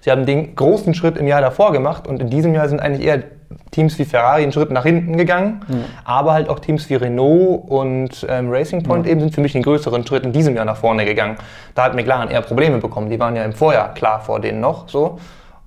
Sie 0.00 0.10
haben 0.10 0.26
den 0.26 0.56
großen 0.56 0.94
Schritt 0.94 1.16
im 1.16 1.28
Jahr 1.28 1.40
davor 1.40 1.72
gemacht 1.72 2.06
und 2.08 2.20
in 2.20 2.28
diesem 2.28 2.54
Jahr 2.54 2.68
sind 2.68 2.80
eigentlich 2.80 3.06
eher 3.06 3.22
Teams 3.70 3.98
wie 3.98 4.04
Ferrari 4.04 4.42
einen 4.42 4.52
Schritt 4.52 4.70
nach 4.70 4.82
hinten 4.82 5.16
gegangen, 5.16 5.64
aber 6.04 6.32
halt 6.32 6.48
auch 6.48 6.58
Teams 6.58 6.88
wie 6.90 6.94
Renault 6.94 7.68
und 7.68 8.26
ähm, 8.28 8.50
Racing 8.50 8.82
Point 8.82 9.06
eben 9.06 9.20
sind 9.20 9.34
für 9.34 9.40
mich 9.40 9.52
den 9.52 9.62
größeren 9.62 10.06
Schritt 10.06 10.24
in 10.24 10.32
diesem 10.32 10.56
Jahr 10.56 10.64
nach 10.64 10.76
vorne 10.76 11.04
gegangen. 11.04 11.36
Da 11.74 11.84
hat 11.84 11.94
McLaren 11.94 12.30
eher 12.30 12.40
Probleme 12.42 12.78
bekommen. 12.78 13.10
Die 13.10 13.20
waren 13.20 13.36
ja 13.36 13.44
im 13.44 13.52
Vorjahr 13.52 13.94
klar 13.94 14.20
vor 14.20 14.40
denen 14.40 14.60
noch 14.60 14.88
so. 14.88 15.18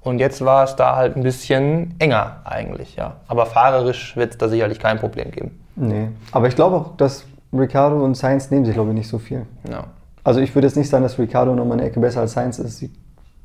Und 0.01 0.19
jetzt 0.19 0.45
war 0.45 0.63
es 0.63 0.75
da 0.75 0.95
halt 0.95 1.15
ein 1.15 1.23
bisschen 1.23 1.95
enger 1.97 2.41
eigentlich, 2.43 2.95
ja. 2.95 3.13
Aber 3.27 3.47
fahrerisch 3.47 4.15
wird 4.15 4.33
es 4.33 4.37
da 4.37 4.49
sicherlich 4.49 4.79
kein 4.79 4.99
Problem 4.99 5.31
geben. 5.31 5.64
Nee. 5.75 6.09
Aber 6.31 6.47
ich 6.47 6.55
glaube 6.55 6.75
auch, 6.75 6.97
dass 6.97 7.25
Ricardo 7.53 8.03
und 8.03 8.15
Sainz 8.15 8.51
nehmen 8.51 8.65
sich, 8.65 8.73
glaube 8.73 8.89
ich, 8.89 8.95
nicht 8.95 9.07
so 9.07 9.17
viel. 9.17 9.45
Ja. 9.69 9.85
Also 10.23 10.39
ich 10.39 10.53
würde 10.55 10.67
jetzt 10.67 10.75
nicht 10.77 10.89
sagen, 10.89 11.03
dass 11.03 11.19
Ricardo 11.19 11.53
nochmal 11.53 11.79
eine 11.79 11.87
Ecke 11.87 11.99
besser 11.99 12.21
als 12.21 12.33
Sainz 12.33 12.59
ist. 12.59 12.81
Die, 12.81 12.91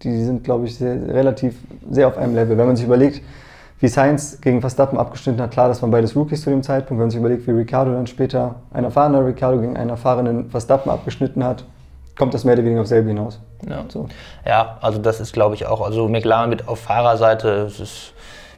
die 0.03 0.25
sind, 0.25 0.45
glaube 0.45 0.67
ich, 0.67 0.77
sehr, 0.77 0.95
relativ 1.09 1.57
sehr 1.91 2.09
auf 2.09 2.17
einem 2.17 2.35
Level. 2.35 2.57
Wenn 2.57 2.67
man 2.67 2.77
sich 2.77 2.87
überlegt, 2.87 3.23
wie 3.81 3.89
Sainz 3.89 4.41
gegen 4.41 4.61
Verstappen 4.61 4.99
abgeschnitten 4.99 5.41
hat, 5.41 5.51
klar, 5.51 5.69
das 5.69 5.83
waren 5.83 5.91
beides 5.91 6.15
Rookies 6.15 6.43
zu 6.43 6.51
dem 6.51 6.63
Zeitpunkt. 6.63 6.99
Wenn 6.99 7.07
man 7.07 7.11
sich 7.11 7.21
überlegt, 7.21 7.47
wie 7.47 7.53
Ricardo 7.53 7.93
dann 7.93 8.07
später, 8.07 8.57
ein 8.73 8.85
erfahrener 8.85 9.25
Ricardo 9.25 9.61
gegen 9.61 9.77
einen 9.77 9.91
erfahrenen 9.91 10.51
Verstappen 10.51 10.91
abgeschnitten 10.91 11.45
hat, 11.45 11.65
kommt 12.19 12.35
das 12.35 12.45
mehr 12.45 12.55
oder 12.55 12.65
weniger 12.65 12.83
auf 12.83 12.87
selbe 12.87 13.09
hinaus. 13.09 13.41
Ja. 13.69 13.85
So. 13.89 14.09
Ja, 14.47 14.79
also 14.83 14.99
das 14.99 15.21
ist, 15.21 15.33
glaube 15.33 15.55
ich, 15.55 15.67
auch. 15.67 15.81
Also 15.81 16.09
McLaren 16.09 16.51
wird 16.51 16.69
auf 16.69 16.81
Fahrerseite, 16.81 17.49
es 17.67 17.81
ist, 17.81 18.13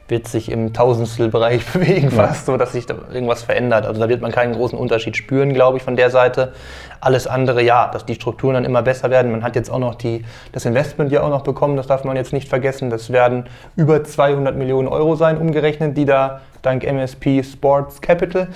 wird 0.07 0.27
sich 0.27 0.51
im 0.51 0.73
Tausendstelbereich 0.73 1.65
bewegen 1.73 2.11
fast, 2.11 2.45
so 2.45 2.57
dass 2.57 2.73
sich 2.73 2.85
da 2.85 2.95
irgendwas 3.11 3.43
verändert. 3.43 3.85
Also 3.85 4.01
da 4.01 4.09
wird 4.09 4.21
man 4.21 4.31
keinen 4.31 4.53
großen 4.53 4.77
Unterschied 4.77 5.15
spüren, 5.15 5.53
glaube 5.53 5.77
ich, 5.77 5.83
von 5.83 5.95
der 5.95 6.09
Seite. 6.09 6.53
Alles 6.99 7.27
andere, 7.27 7.63
ja, 7.63 7.89
dass 7.91 8.05
die 8.05 8.15
Strukturen 8.15 8.55
dann 8.55 8.65
immer 8.65 8.81
besser 8.81 9.09
werden. 9.09 9.31
Man 9.31 9.43
hat 9.43 9.55
jetzt 9.55 9.69
auch 9.69 9.79
noch 9.79 9.95
die, 9.95 10.23
das 10.51 10.65
Investment 10.65 11.11
ja 11.11 11.21
auch 11.21 11.29
noch 11.29 11.43
bekommen, 11.43 11.77
das 11.77 11.87
darf 11.87 12.03
man 12.03 12.15
jetzt 12.15 12.33
nicht 12.33 12.49
vergessen. 12.49 12.89
Das 12.89 13.11
werden 13.11 13.45
über 13.75 14.03
200 14.03 14.55
Millionen 14.55 14.87
Euro 14.87 15.15
sein, 15.15 15.37
umgerechnet, 15.37 15.97
die 15.97 16.05
da 16.05 16.41
dank 16.61 16.83
MSP 16.83 17.43
Sports 17.43 18.01
Capital 18.01 18.47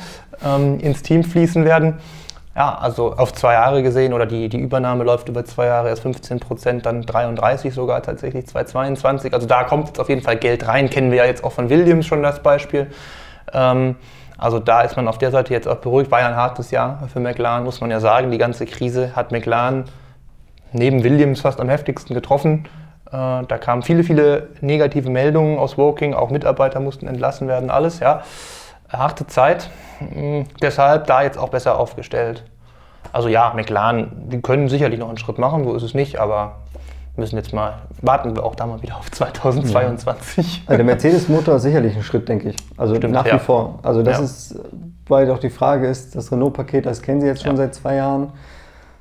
ähm, 0.45 0.79
ins 0.79 1.01
Team 1.01 1.23
fließen 1.23 1.65
werden. 1.65 1.95
Ja, 2.57 2.75
also 2.75 3.13
auf 3.13 3.33
zwei 3.33 3.53
Jahre 3.53 3.83
gesehen 3.83 4.13
oder 4.13 4.25
die, 4.25 4.49
die 4.49 4.57
Übernahme 4.59 5.03
läuft 5.03 5.29
über 5.29 5.45
zwei 5.45 5.67
Jahre, 5.67 5.89
erst 5.89 6.01
15 6.01 6.39
Prozent, 6.39 6.87
dann 6.87 7.03
33 7.03 7.71
sogar 7.71 8.01
tatsächlich 8.01 8.47
2022. 8.47 9.31
Also 9.31 9.45
da 9.45 9.63
kommt 9.63 9.89
jetzt 9.89 9.99
auf 9.99 10.09
jeden 10.09 10.23
Fall 10.23 10.37
Geld 10.37 10.67
rein. 10.67 10.89
Kennen 10.89 11.11
wir 11.11 11.19
ja 11.19 11.25
jetzt 11.25 11.43
auch 11.43 11.51
von 11.51 11.69
Williams 11.69 12.07
schon 12.07 12.23
das 12.23 12.41
Beispiel. 12.41 12.87
Ähm, 13.53 13.95
also 14.39 14.57
da 14.57 14.81
ist 14.81 14.95
man 14.95 15.07
auf 15.07 15.19
der 15.19 15.29
Seite 15.29 15.53
jetzt 15.53 15.67
auch 15.67 15.77
beruhigt. 15.77 16.09
War 16.09 16.21
ja 16.21 16.29
ein 16.29 16.35
hartes 16.35 16.71
Jahr 16.71 17.07
für 17.13 17.19
McLaren, 17.19 17.63
muss 17.63 17.79
man 17.79 17.91
ja 17.91 17.99
sagen. 17.99 18.31
Die 18.31 18.39
ganze 18.39 18.65
Krise 18.65 19.15
hat 19.15 19.31
McLaren 19.31 19.85
neben 20.71 21.03
Williams 21.03 21.41
fast 21.41 21.61
am 21.61 21.69
heftigsten 21.69 22.15
getroffen. 22.15 22.67
Äh, 23.05 23.11
da 23.11 23.57
kamen 23.59 23.83
viele, 23.83 24.03
viele 24.03 24.47
negative 24.61 25.11
Meldungen 25.11 25.59
aus 25.59 25.77
Woking. 25.77 26.15
Auch 26.15 26.31
Mitarbeiter 26.31 26.79
mussten 26.79 27.05
entlassen 27.05 27.47
werden, 27.47 27.69
alles, 27.69 27.99
ja. 27.99 28.23
Harte 28.89 29.27
Zeit. 29.27 29.69
Mm, 29.99 30.43
Deshalb 30.61 31.07
da 31.07 31.21
jetzt 31.21 31.37
auch 31.37 31.49
besser 31.49 31.77
aufgestellt. 31.79 32.43
Also 33.13 33.29
ja, 33.29 33.53
McLaren, 33.55 34.29
die 34.29 34.41
können 34.41 34.69
sicherlich 34.69 34.99
noch 34.99 35.07
einen 35.09 35.17
Schritt 35.17 35.37
machen, 35.37 35.63
so 35.63 35.73
ist 35.75 35.83
es 35.83 35.93
nicht, 35.93 36.19
aber 36.19 36.57
müssen 37.15 37.35
jetzt 37.37 37.51
mal, 37.53 37.73
warten 38.01 38.35
wir 38.35 38.43
auch 38.45 38.53
da 38.55 38.67
mal 38.67 38.81
wieder 38.83 38.97
auf 38.97 39.09
2022. 39.11 40.63
Also 40.67 40.77
der 40.77 40.85
Mercedes-Motor 40.85 41.55
ist 41.55 41.63
sicherlich 41.63 41.95
ein 41.95 42.03
Schritt, 42.03 42.29
denke 42.29 42.49
ich. 42.49 42.57
Also 42.77 42.95
Stimmt, 42.95 43.13
nach 43.13 43.25
ja. 43.25 43.35
wie 43.35 43.39
vor. 43.39 43.79
Also 43.81 44.03
das 44.03 44.17
Ja. 44.19 44.23
ist, 44.23 44.59
weil 45.07 45.25
doch 45.25 45.39
die 45.39 45.49
Frage 45.49 45.87
ist, 45.87 46.15
das 46.15 46.31
Renault-Paket, 46.31 46.85
das 46.85 47.01
kennen 47.01 47.21
Sie 47.21 47.27
jetzt 47.27 47.41
schon 47.41 47.51
Ja. 47.51 47.57
seit 47.57 47.73
zwei 47.75 47.95
Jahren. 47.95 48.29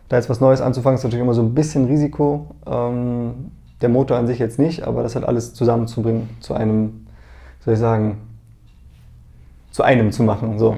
Da 0.09 0.17
jetzt 0.17 0.31
was 0.31 0.41
Neues 0.41 0.61
anzufangen, 0.61 0.97
ist 0.97 1.05
natürlich 1.05 1.23
immer 1.23 1.35
so 1.35 1.43
ein 1.43 1.53
bisschen 1.55 1.87
Risiko. 1.87 2.47
Ähm, 2.67 3.51
der 3.83 3.89
Motor 3.91 4.17
an 4.17 4.27
sich 4.27 4.39
jetzt 4.39 4.59
nicht, 4.59 4.85
aber 4.87 5.03
das 5.03 5.15
halt 5.15 5.27
alles 5.27 5.53
zusammenzubringen, 5.53 6.31
zu 6.41 6.55
einem, 6.55 7.07
soll 7.61 7.75
ich 7.75 7.81
sagen, 7.81 8.19
zu 9.73 9.83
einem 9.83 10.11
zu 10.13 10.23
machen. 10.23 10.59
So. 10.59 10.77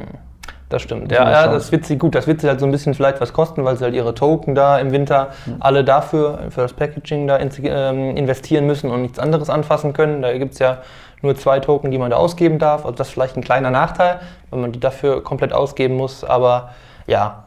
Das 0.69 0.83
stimmt. 0.83 1.11
Ja, 1.11 1.31
ja, 1.31 1.49
das 1.49 1.73
wird 1.73 1.87
sie 1.87 1.97
gut. 1.97 2.15
Das 2.15 2.27
wird 2.27 2.43
sie 2.43 2.49
halt 2.49 2.61
so 2.61 2.67
ein 2.67 2.73
bisschen 2.73 2.93
vielleicht 2.93 3.21
was 3.21 3.33
kosten, 3.33 3.65
weil 3.65 3.77
sie 3.77 3.85
halt 3.85 3.95
ihre 3.95 4.15
Token 4.15 4.55
da 4.55 4.79
im 4.79 4.93
Winter 4.93 5.31
alle 5.61 5.83
dafür, 5.83 6.41
für 6.51 6.61
das 6.61 6.75
Packaging 6.75 7.27
da 7.27 7.37
in, 7.37 7.51
ähm, 7.65 8.17
investieren 8.17 8.67
müssen 8.67 8.91
und 8.91 9.01
nichts 9.01 9.19
anderes 9.19 9.49
anfassen 9.49 9.95
können. 9.95 10.21
Da 10.21 10.37
gibt 10.37 10.53
es 10.53 10.59
ja 10.59 10.79
nur 11.23 11.35
zwei 11.37 11.59
Token, 11.61 11.91
die 11.91 11.97
man 11.97 12.11
da 12.11 12.19
ausgeben 12.19 12.59
darf. 12.59 12.85
Also 12.85 12.97
das 12.97 13.09
ist 13.09 13.13
vielleicht 13.15 13.37
ein 13.37 13.43
kleiner 13.43 13.71
Nachteil, 13.71 14.21
wenn 14.51 14.61
man 14.61 14.73
die 14.73 14.81
dafür 14.81 15.25
komplett 15.25 15.55
ausgeben 15.55 15.97
muss. 15.97 16.23
Aber 16.23 16.71
ja, 17.07 17.45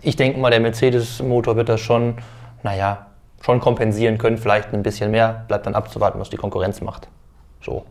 ich 0.00 0.16
denke 0.16 0.40
mal, 0.40 0.50
der 0.50 0.60
Mercedes-Motor 0.60 1.56
wird 1.56 1.68
das 1.68 1.80
schon, 1.80 2.14
naja, 2.62 3.06
schon 3.42 3.60
kompensieren 3.60 4.16
können. 4.16 4.38
Vielleicht 4.38 4.72
ein 4.72 4.82
bisschen 4.82 5.10
mehr. 5.10 5.44
Bleibt 5.46 5.66
dann 5.66 5.74
abzuwarten, 5.74 6.18
was 6.18 6.30
die 6.30 6.38
Konkurrenz 6.38 6.80
macht. 6.80 7.08
So. 7.62 7.84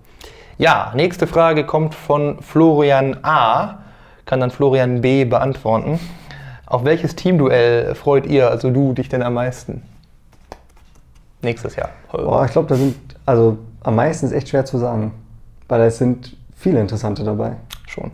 Ja, 0.58 0.92
nächste 0.96 1.28
Frage 1.28 1.66
kommt 1.66 1.94
von 1.94 2.42
Florian 2.42 3.18
A. 3.24 3.85
Kann 4.26 4.40
dann 4.40 4.52
Florian 4.52 5.02
B. 5.02 5.26
beantworten. 5.26 6.00
Auf 6.66 6.84
welches 6.84 7.16
Teamduell 7.16 7.94
freut 7.96 8.26
ihr, 8.26 8.50
also 8.50 8.72
du, 8.72 8.94
dich 8.94 9.08
denn 9.10 9.22
am 9.22 9.36
meisten? 9.36 9.84
Nächstes 11.42 11.76
Jahr. 11.76 11.90
Boah, 12.12 12.46
ich 12.46 12.52
glaube, 12.52 12.68
da 12.68 12.76
sind, 12.76 12.96
also 13.26 13.58
am 13.84 13.96
meisten 13.96 14.26
ist 14.26 14.32
echt 14.32 14.50
schwer 14.50 14.66
zu 14.66 14.78
sagen, 14.80 15.12
weil 15.68 15.82
es 15.82 16.00
sind 16.00 16.36
viele 16.56 16.80
interessante 16.80 17.24
dabei. 17.24 17.52
Schon. 17.88 18.10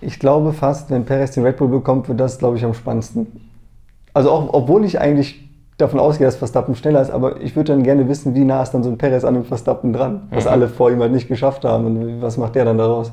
Ich 0.00 0.18
glaube 0.18 0.54
fast, 0.54 0.88
wenn 0.90 1.04
Perez 1.04 1.32
den 1.32 1.44
Red 1.44 1.58
Bull 1.58 1.68
bekommt, 1.68 2.08
wird 2.08 2.18
das, 2.18 2.38
glaube 2.38 2.56
ich, 2.56 2.64
am 2.64 2.72
spannendsten. 2.72 3.26
Also 4.14 4.30
auch, 4.30 4.48
obwohl 4.54 4.86
ich 4.86 4.98
eigentlich 4.98 5.46
davon 5.76 6.00
ausgehe, 6.00 6.26
dass 6.26 6.36
Verstappen 6.36 6.74
schneller 6.74 7.02
ist, 7.02 7.10
aber 7.10 7.40
ich 7.42 7.54
würde 7.54 7.72
dann 7.74 7.82
gerne 7.82 8.08
wissen, 8.08 8.34
wie 8.34 8.44
nah 8.44 8.62
ist 8.62 8.70
dann 8.72 8.82
so 8.82 8.88
ein 8.90 8.96
Perez 8.96 9.24
an 9.24 9.34
dem 9.34 9.44
Verstappen 9.44 9.92
dran, 9.92 10.28
was 10.30 10.44
Mhm. 10.46 10.50
alle 10.50 10.68
vor 10.68 10.90
ihm 10.90 11.00
halt 11.00 11.12
nicht 11.12 11.28
geschafft 11.28 11.64
haben 11.66 11.84
und 11.84 12.22
was 12.22 12.38
macht 12.38 12.54
der 12.54 12.64
dann 12.64 12.78
daraus? 12.78 13.12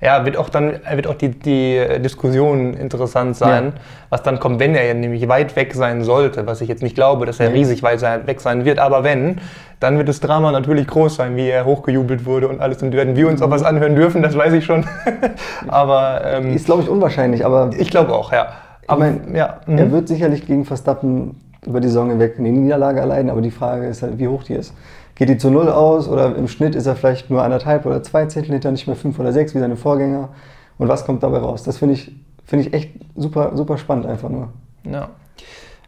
Ja, 0.00 0.24
wird 0.24 0.36
auch 0.36 0.48
dann 0.48 0.80
wird 0.94 1.06
auch 1.06 1.14
die, 1.14 1.28
die 1.28 1.80
Diskussion 2.02 2.74
interessant 2.74 3.36
sein, 3.36 3.64
Ja. 3.66 3.72
was 4.08 4.22
dann 4.22 4.40
kommt, 4.40 4.60
wenn 4.60 4.74
er 4.74 4.84
ja 4.86 4.94
nämlich 4.94 5.28
weit 5.28 5.56
weg 5.56 5.74
sein 5.74 6.04
sollte, 6.04 6.46
was 6.46 6.60
ich 6.60 6.68
jetzt 6.68 6.82
nicht 6.82 6.94
glaube, 6.94 7.26
dass 7.26 7.38
er 7.40 7.52
riesig 7.52 7.82
weit 7.82 8.00
sein, 8.00 8.26
weg 8.26 8.40
sein 8.40 8.64
wird, 8.64 8.78
aber 8.78 9.04
wenn, 9.04 9.40
dann 9.78 9.98
wird 9.98 10.08
das 10.08 10.20
Drama 10.20 10.52
natürlich 10.52 10.86
groß 10.86 11.16
sein, 11.16 11.36
wie 11.36 11.48
er 11.48 11.64
hochgejubelt 11.64 12.24
wurde 12.26 12.48
und 12.48 12.60
alles 12.60 12.82
und 12.82 12.92
werden 12.92 13.16
wir 13.16 13.28
uns 13.28 13.42
auch 13.42 13.50
was 13.50 13.62
anhören 13.62 13.94
dürfen, 13.94 14.22
das 14.22 14.36
weiß 14.36 14.52
ich 14.54 14.64
schon. 14.64 14.86
aber 15.68 16.22
ähm, 16.24 16.54
Ist, 16.54 16.66
glaube 16.66 16.82
ich, 16.82 16.88
unwahrscheinlich, 16.88 17.44
aber 17.44 17.70
ich 17.76 17.90
glaube 17.90 18.12
auch, 18.12 18.32
ja. 18.32 18.48
Aber 18.86 19.00
mein, 19.00 19.34
ja, 19.34 19.60
mhm. 19.66 19.78
er 19.78 19.92
wird 19.92 20.08
sicherlich 20.08 20.46
gegen 20.46 20.64
Verstappen 20.64 21.40
über 21.66 21.80
die 21.80 21.88
Saison 21.88 22.10
hinweg 22.10 22.36
eine 22.38 22.50
Niederlage 22.50 23.00
erleiden, 23.00 23.30
aber 23.30 23.40
die 23.40 23.50
Frage 23.50 23.86
ist 23.86 24.02
halt, 24.02 24.18
wie 24.18 24.28
hoch 24.28 24.44
die 24.44 24.54
ist. 24.54 24.74
Geht 25.20 25.28
die 25.28 25.36
zu 25.36 25.50
null 25.50 25.68
aus 25.68 26.08
oder 26.08 26.34
im 26.34 26.48
Schnitt 26.48 26.74
ist 26.74 26.86
er 26.86 26.96
vielleicht 26.96 27.28
nur 27.28 27.42
anderthalb 27.42 27.84
oder 27.84 28.02
zwei 28.02 28.24
Zentimeter, 28.24 28.70
nicht 28.70 28.86
mehr 28.86 28.96
fünf 28.96 29.18
oder 29.18 29.34
sechs 29.34 29.54
wie 29.54 29.58
seine 29.58 29.76
Vorgänger? 29.76 30.30
Und 30.78 30.88
was 30.88 31.04
kommt 31.04 31.22
dabei 31.22 31.40
raus? 31.40 31.62
Das 31.62 31.76
finde 31.76 31.92
ich, 31.92 32.10
finde 32.46 32.66
ich 32.66 32.72
echt 32.72 32.92
super, 33.16 33.54
super 33.54 33.76
spannend 33.76 34.06
einfach 34.06 34.30
nur. 34.30 34.48
Ja. 34.84 35.10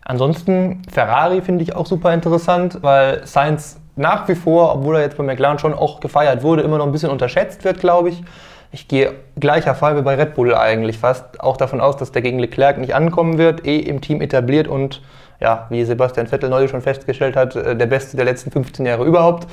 Ansonsten 0.05 0.83
Ferrari 0.93 1.41
finde 1.41 1.63
ich 1.63 1.75
auch 1.75 1.87
super 1.87 2.13
interessant, 2.13 2.83
weil 2.83 3.27
Sainz 3.27 3.81
nach 3.97 4.29
wie 4.29 4.35
vor, 4.35 4.75
obwohl 4.75 4.97
er 4.97 5.01
jetzt 5.01 5.17
bei 5.17 5.25
McLaren 5.25 5.59
schon 5.59 5.73
auch 5.73 6.01
gefeiert 6.01 6.43
wurde, 6.43 6.61
immer 6.61 6.77
noch 6.77 6.85
ein 6.85 6.93
bisschen 6.93 7.09
unterschätzt 7.09 7.65
wird, 7.65 7.81
glaube 7.81 8.11
ich. 8.11 8.23
Ich 8.71 8.87
gehe 8.87 9.15
gleicher 9.41 9.75
Fall 9.75 9.97
wie 9.97 10.03
bei 10.03 10.15
Red 10.17 10.35
Bull 10.35 10.55
eigentlich 10.55 10.99
fast 10.99 11.41
auch 11.41 11.57
davon 11.57 11.81
aus, 11.81 11.97
dass 11.97 12.13
der 12.13 12.21
gegen 12.21 12.39
Leclerc 12.39 12.77
nicht 12.77 12.95
ankommen 12.95 13.39
wird, 13.39 13.67
eh 13.67 13.79
im 13.79 14.03
Team 14.03 14.21
etabliert 14.21 14.69
und 14.69 15.01
ja, 15.43 15.67
wie 15.71 15.85
Sebastian 15.85 16.29
Vettel 16.29 16.49
neulich 16.49 16.71
schon 16.71 16.83
festgestellt 16.83 17.37
hat, 17.37 17.57
äh, 17.57 17.77
der 17.77 17.87
Beste 17.87 18.17
der 18.17 18.25
letzten 18.25 18.51
15 18.51 18.87
Jahre 18.87 19.05
überhaupt 19.05 19.49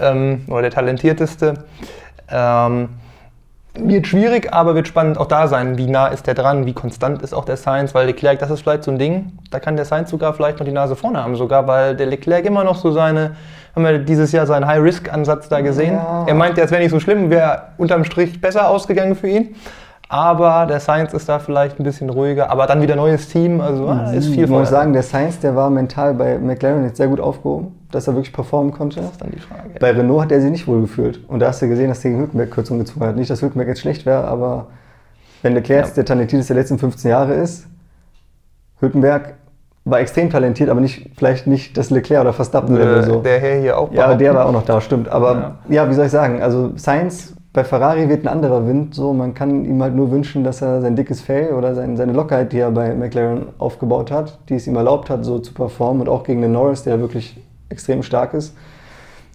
ähm, 0.00 0.44
oder 0.48 0.62
der 0.62 0.70
talentierteste. 0.70 1.54
Ähm, 2.30 2.88
wird 3.76 4.06
schwierig, 4.06 4.52
aber 4.52 4.74
wird 4.76 4.86
spannend 4.88 5.18
auch 5.18 5.26
da 5.26 5.48
sein. 5.48 5.76
Wie 5.76 5.88
nah 5.88 6.06
ist 6.06 6.26
der 6.26 6.34
dran? 6.34 6.64
Wie 6.64 6.72
konstant 6.72 7.22
ist 7.22 7.34
auch 7.34 7.44
der 7.44 7.56
Sainz? 7.56 7.92
Weil 7.94 8.06
Leclerc, 8.06 8.38
das 8.38 8.50
ist 8.50 8.62
vielleicht 8.62 8.84
so 8.84 8.92
ein 8.92 8.98
Ding, 8.98 9.32
da 9.50 9.58
kann 9.58 9.76
der 9.76 9.84
Sainz 9.84 10.10
sogar 10.10 10.32
vielleicht 10.32 10.60
noch 10.60 10.66
die 10.66 10.72
Nase 10.72 10.96
vorne 10.96 11.22
haben, 11.22 11.34
sogar, 11.34 11.66
weil 11.66 11.96
der 11.96 12.06
Leclerc 12.06 12.44
immer 12.46 12.62
noch 12.62 12.76
so 12.76 12.92
seine, 12.92 13.32
haben 13.74 13.84
wir 13.84 13.98
dieses 13.98 14.30
Jahr 14.30 14.46
seinen 14.46 14.66
High-Risk-Ansatz 14.66 15.48
da 15.48 15.60
gesehen. 15.60 15.94
Ja. 15.94 16.24
Er 16.26 16.34
meinte, 16.34 16.62
es 16.62 16.70
wäre 16.70 16.80
nicht 16.82 16.92
so 16.92 17.00
schlimm, 17.00 17.30
wäre 17.30 17.62
unterm 17.76 18.04
Strich 18.04 18.40
besser 18.40 18.68
ausgegangen 18.70 19.16
für 19.16 19.28
ihn. 19.28 19.56
Aber 20.08 20.66
der 20.66 20.80
Sainz 20.80 21.12
ist 21.14 21.28
da 21.28 21.38
vielleicht 21.38 21.80
ein 21.80 21.82
bisschen 21.82 22.10
ruhiger, 22.10 22.50
aber 22.50 22.66
dann 22.66 22.82
wieder 22.82 22.94
neues 22.94 23.28
Team, 23.28 23.60
also 23.60 23.88
ah, 23.88 24.12
ist 24.12 24.28
viel 24.28 24.44
Ich 24.44 24.50
muss 24.50 24.68
sagen, 24.68 24.92
der 24.92 25.02
Sainz, 25.02 25.40
der 25.40 25.56
war 25.56 25.70
mental 25.70 26.14
bei 26.14 26.38
McLaren 26.38 26.84
jetzt 26.84 26.98
sehr 26.98 27.08
gut 27.08 27.20
aufgehoben, 27.20 27.78
dass 27.90 28.06
er 28.06 28.14
wirklich 28.14 28.32
performen 28.32 28.72
konnte. 28.72 29.00
Das 29.00 29.12
ist 29.12 29.22
dann 29.22 29.30
die 29.30 29.40
Frage. 29.40 29.70
Bei 29.80 29.92
Renault 29.92 30.22
hat 30.22 30.32
er 30.32 30.40
sich 30.40 30.50
nicht 30.50 30.68
wohl 30.68 30.82
gefühlt. 30.82 31.20
Und 31.28 31.40
da 31.40 31.48
hast 31.48 31.62
du 31.62 31.68
gesehen, 31.68 31.88
dass 31.88 32.00
der 32.00 32.10
gegen 32.10 32.20
Hülkenberg 32.22 32.50
Kürzung 32.50 32.78
gezogen 32.78 33.06
hat. 33.06 33.16
Nicht, 33.16 33.30
dass 33.30 33.40
Hülkenberg 33.40 33.68
jetzt 33.68 33.80
schlecht 33.80 34.04
wäre, 34.04 34.24
aber 34.24 34.66
wenn 35.42 35.54
Leclerc 35.54 35.86
Ja. 35.88 35.94
der 35.94 36.04
talentierteste 36.04 36.54
der 36.54 36.62
letzten 36.62 36.78
15 36.78 37.10
Jahre 37.10 37.34
ist, 37.34 37.66
Hülkenberg 38.80 39.34
war 39.86 40.00
extrem 40.00 40.30
talentiert, 40.30 40.70
aber 40.70 40.80
nicht, 40.80 41.10
vielleicht 41.16 41.46
nicht 41.46 41.76
das 41.76 41.90
Leclerc 41.90 42.22
oder 42.22 42.32
Verstappen-Level 42.32 43.02
so. 43.04 43.20
Der 43.20 43.40
Herr 43.40 43.60
hier 43.60 43.78
auch 43.78 43.90
ja, 43.90 44.04
behaupten. 44.04 44.18
der 44.18 44.34
war 44.34 44.46
auch 44.46 44.52
noch 44.52 44.64
da, 44.64 44.80
stimmt. 44.80 45.08
Aber 45.08 45.56
ja. 45.68 45.88
wie 45.88 45.94
soll 45.94 46.06
ich 46.06 46.12
sagen? 46.12 46.42
Also 46.42 46.72
Sainz 46.76 47.34
bei 47.54 47.64
Ferrari 47.64 48.08
wird 48.08 48.24
ein 48.24 48.28
anderer 48.28 48.66
Wind. 48.66 48.96
So, 48.96 49.14
man 49.14 49.32
kann 49.32 49.64
ihm 49.64 49.80
halt 49.80 49.94
nur 49.94 50.10
wünschen, 50.10 50.44
dass 50.44 50.60
er 50.60 50.82
sein 50.82 50.96
dickes 50.96 51.22
Fell 51.22 51.54
oder 51.54 51.76
sein, 51.76 51.96
seine 51.96 52.12
Lockerheit, 52.12 52.52
die 52.52 52.58
er 52.58 52.72
bei 52.72 52.92
McLaren 52.94 53.46
aufgebaut 53.58 54.10
hat, 54.10 54.40
die 54.48 54.56
es 54.56 54.66
ihm 54.66 54.74
erlaubt 54.74 55.08
hat, 55.08 55.24
so 55.24 55.38
zu 55.38 55.54
performen 55.54 56.00
und 56.02 56.08
auch 56.08 56.24
gegen 56.24 56.42
den 56.42 56.50
Norris, 56.52 56.82
der 56.82 56.98
wirklich 56.98 57.40
extrem 57.68 58.02
stark 58.02 58.34
ist, 58.34 58.56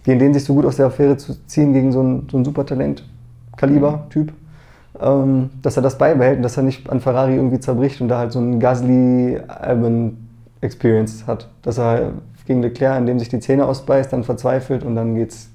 gegen 0.04 0.18
den 0.18 0.34
sich 0.34 0.44
so 0.44 0.52
gut 0.54 0.66
aus 0.66 0.76
der 0.76 0.84
Affäre 0.86 1.16
zu 1.16 1.34
ziehen, 1.46 1.72
gegen 1.72 1.92
so 1.92 2.02
ein, 2.02 2.28
so 2.30 2.36
ein 2.36 2.44
Supertalent-Kaliber-Typ, 2.44 4.34
ähm, 5.00 5.48
dass 5.62 5.78
er 5.78 5.82
das 5.82 5.96
beibehält 5.96 6.36
und 6.36 6.42
dass 6.42 6.58
er 6.58 6.62
nicht 6.62 6.90
an 6.90 7.00
Ferrari 7.00 7.36
irgendwie 7.36 7.58
zerbricht 7.58 8.02
und 8.02 8.08
da 8.08 8.18
halt 8.18 8.32
so 8.32 8.38
ein 8.38 8.60
Gasly-Albon-Experience 8.60 11.26
hat. 11.26 11.48
Dass 11.62 11.78
er 11.78 12.12
gegen 12.46 12.60
Leclerc, 12.60 12.98
indem 12.98 13.18
sich 13.18 13.30
die 13.30 13.40
Zähne 13.40 13.64
ausbeißt, 13.64 14.12
dann 14.12 14.24
verzweifelt 14.24 14.84
und 14.84 14.94
dann 14.94 15.14
geht's 15.14 15.48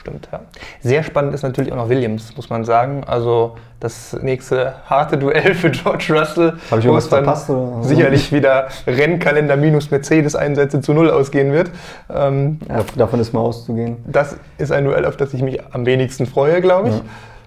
Stimmt, 0.00 0.28
ja. 0.32 0.40
Sehr 0.80 1.02
spannend 1.02 1.34
ist 1.34 1.42
natürlich 1.42 1.72
auch 1.72 1.76
noch 1.76 1.88
Williams, 1.90 2.34
muss 2.34 2.48
man 2.48 2.64
sagen. 2.64 3.04
Also 3.06 3.56
das 3.80 4.16
nächste 4.22 4.74
harte 4.86 5.18
Duell 5.18 5.54
für 5.54 5.70
George 5.70 6.06
Russell. 6.18 6.54
Hab 6.70 6.78
ich 6.78 6.88
wo 6.88 6.96
es 6.96 7.08
dann 7.08 7.24
verpasst, 7.24 7.50
oder? 7.50 7.82
Sicherlich 7.82 8.32
wieder 8.32 8.68
Rennkalender 8.86 9.56
minus 9.56 9.90
Mercedes-Einsätze 9.90 10.80
zu 10.80 10.94
null 10.94 11.10
ausgehen 11.10 11.52
wird. 11.52 11.70
Ähm, 12.14 12.60
Ja, 12.68 12.82
davon 12.96 13.20
ist 13.20 13.32
mal 13.34 13.40
auszugehen. 13.40 13.98
das 14.06 14.36
ist 14.58 14.72
ein 14.72 14.84
Duell, 14.84 15.04
auf 15.04 15.16
das 15.18 15.34
ich 15.34 15.42
mich 15.42 15.60
am 15.72 15.84
wenigsten 15.84 16.24
freue, 16.26 16.60
glaube 16.62 16.88
ich. 16.90 16.94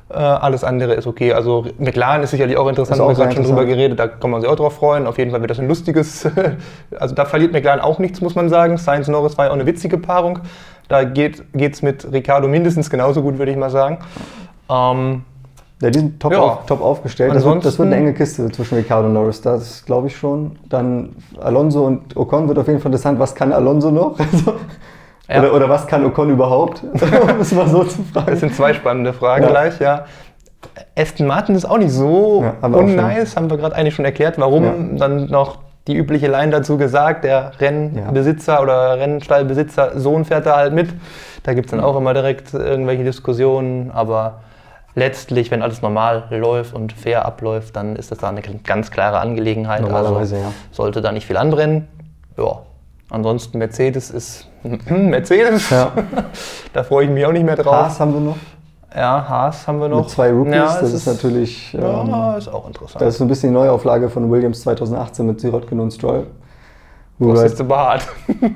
Äh, 0.09 0.15
alles 0.15 0.63
andere 0.63 0.93
ist 0.93 1.07
okay. 1.07 1.33
Also 1.33 1.65
McLaren 1.79 2.21
ist 2.23 2.31
sicherlich 2.31 2.57
auch 2.57 2.67
interessant, 2.67 2.99
haben 2.99 3.07
wir 3.09 3.15
gerade 3.15 3.35
schon 3.35 3.43
drüber 3.45 3.65
geredet, 3.65 3.97
da 3.99 4.07
kann 4.07 4.29
man 4.29 4.41
sich 4.41 4.49
auch 4.49 4.55
drauf 4.55 4.73
freuen. 4.75 5.07
Auf 5.07 5.17
jeden 5.17 5.31
Fall 5.31 5.41
wird 5.41 5.49
das 5.51 5.59
ein 5.59 5.67
lustiges, 5.67 6.27
also 6.99 7.15
da 7.15 7.25
verliert 7.25 7.51
McLaren 7.53 7.79
auch 7.79 7.99
nichts, 7.99 8.21
muss 8.21 8.35
man 8.35 8.49
sagen. 8.49 8.77
Sainz 8.77 9.07
Norris 9.07 9.37
war 9.37 9.45
ja 9.45 9.51
auch 9.51 9.55
eine 9.55 9.65
witzige 9.65 9.97
Paarung. 9.97 10.39
Da 10.89 11.03
geht 11.05 11.43
es 11.53 11.81
mit 11.81 12.11
Ricardo 12.11 12.47
mindestens 12.47 12.89
genauso 12.89 13.21
gut, 13.21 13.37
würde 13.39 13.51
ich 13.51 13.57
mal 13.57 13.69
sagen. 13.69 13.99
Ähm, 14.69 15.23
Ja, 15.81 15.89
die 15.89 15.99
sind 15.99 16.19
top, 16.19 16.31
Ja. 16.33 16.39
auf, 16.39 16.65
top 16.65 16.81
aufgestellt. 16.81 17.33
Das 17.33 17.43
wird, 17.43 17.65
das 17.65 17.79
wird 17.79 17.87
eine 17.87 17.95
enge 17.95 18.13
Kiste 18.13 18.49
zwischen 18.51 18.75
Ricardo 18.75 19.07
und 19.07 19.13
Norris, 19.13 19.41
das 19.41 19.83
glaube 19.85 20.07
ich 20.07 20.15
schon. 20.15 20.57
Dann 20.69 21.15
Alonso 21.41 21.85
und 21.85 22.15
Ocon 22.15 22.47
wird 22.47 22.59
auf 22.59 22.67
jeden 22.67 22.79
Fall 22.79 22.91
interessant. 22.91 23.19
Was 23.19 23.33
kann 23.33 23.51
Alonso 23.51 23.89
noch? 23.91 24.17
Ja. 25.29 25.39
oder, 25.39 25.53
oder 25.53 25.69
was 25.69 25.87
kann 25.87 26.03
Ocon 26.05 26.29
überhaupt? 26.29 26.83
um 26.83 27.39
es 27.39 27.51
mal 27.53 27.67
so 27.67 27.83
zu 27.83 28.03
fragen. 28.03 28.27
das 28.27 28.39
sind 28.41 28.55
zwei 28.55 28.73
spannende 28.73 29.13
Fragen 29.13 29.43
Ja. 29.43 29.49
gleich, 29.49 29.79
ja. 29.79 30.05
Aston 30.97 31.27
Martin 31.27 31.55
ist 31.55 31.65
auch 31.65 31.77
nicht 31.77 31.91
so 31.91 32.41
Ja, 32.43 32.53
haben 32.61 32.73
wir 32.73 32.79
auch 32.79 32.83
unnice, 32.83 33.35
haben 33.35 33.49
wir 33.49 33.57
gerade 33.57 33.75
eigentlich 33.75 33.95
schon 33.95 34.05
erklärt, 34.05 34.37
warum. 34.37 34.97
Dann 34.97 35.27
noch 35.27 35.57
die 35.87 35.95
übliche 35.95 36.27
Line 36.27 36.51
dazu 36.51 36.77
gesagt, 36.77 37.25
der 37.25 37.51
Rennbesitzer 37.59 38.61
oder 38.61 38.97
Rennstallbesitzer, 38.97 39.99
Sohn 39.99 40.23
fährt 40.23 40.45
da 40.45 40.55
halt 40.55 40.73
mit. 40.73 40.89
Da 41.43 41.53
gibt 41.53 41.65
es 41.67 41.71
dann 41.71 41.81
auch 41.81 41.97
immer 41.97 42.13
direkt 42.13 42.53
irgendwelche 42.53 43.03
Diskussionen, 43.03 43.91
aber 43.91 44.41
letztlich, 44.95 45.51
wenn 45.51 45.61
alles 45.61 45.81
normal 45.81 46.23
läuft 46.29 46.73
und 46.73 46.93
fair 46.93 47.25
abläuft, 47.25 47.75
dann 47.75 47.95
ist 47.97 48.11
das 48.11 48.19
da 48.19 48.29
eine 48.29 48.41
ganz 48.41 48.91
klare 48.91 49.19
Angelegenheit. 49.19 49.81
Normalerweise, 49.81 50.35
also 50.35 50.47
ja. 50.47 50.53
Sollte 50.71 51.01
da 51.01 51.11
nicht 51.11 51.27
viel 51.27 51.37
anbrennen. 51.37 51.87
Ja. 52.37 52.59
Ansonsten 53.13 53.59
Mercedes 53.59 54.09
ist 54.09 54.47
Mercedes. 54.89 55.69
Ja. 55.69 55.91
da 56.73 56.83
freue 56.83 57.05
ich 57.05 57.11
mich 57.11 57.23
auch 57.25 57.31
nicht 57.31 57.45
mehr 57.45 57.55
drauf. 57.55 57.73
Haas 57.73 57.99
haben 57.99 58.13
wir 58.13 58.19
noch. 58.21 58.37
Ja, 58.95 59.23
Haas 59.29 59.67
haben 59.67 59.79
wir 59.79 59.87
noch. 59.87 59.99
Mit 60.01 60.09
zwei 60.09 60.31
Rookies. 60.31 60.53
Ja, 60.55 60.65
das 60.65 60.81
es 60.83 60.93
ist, 60.93 61.05
natürlich. 61.07 61.73
Ja, 61.73 62.01
Ähm, 62.01 62.37
ist 62.37 62.47
auch 62.47 62.65
interessant. 62.67 63.01
das 63.01 63.09
ist 63.09 63.17
so 63.19 63.23
ein 63.25 63.27
bisschen 63.27 63.49
die 63.51 63.53
Neuauflage 63.55 64.09
von 64.09 64.29
Williams 64.31 64.61
2018 64.61 65.25
mit 65.27 65.39
Sirotkin 65.39 65.79
und 65.79 65.91
Stroll. 65.91 66.25
Wo 67.19 67.33
das 67.33 67.43
ist 67.43 67.57
zu 67.57 67.67
hart. 67.69 68.07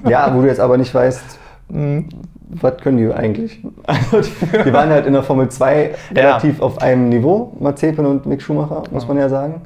ja, 0.09 0.33
wo 0.33 0.41
du 0.41 0.47
jetzt 0.47 0.59
aber 0.59 0.77
nicht 0.77 0.93
weißt, 0.93 1.21
Mhm. 1.69 2.07
was 2.49 2.77
können 2.77 2.97
die 2.97 3.11
eigentlich? 3.13 3.61
Also 3.85 4.21
die, 4.63 4.71
waren 4.73 4.89
halt 4.89 5.05
in 5.05 5.11
der 5.13 5.21
Formel 5.21 5.49
2 5.49 5.91
Ja. 6.15 6.21
relativ 6.29 6.61
auf 6.61 6.81
einem 6.81 7.09
Niveau, 7.09 7.51
Mazepin 7.59 8.05
und 8.05 8.25
Mick 8.25 8.41
Schumacher, 8.41 8.83
muss 8.89 9.05
man 9.07 9.17
ja 9.17 9.27
sagen. 9.29 9.61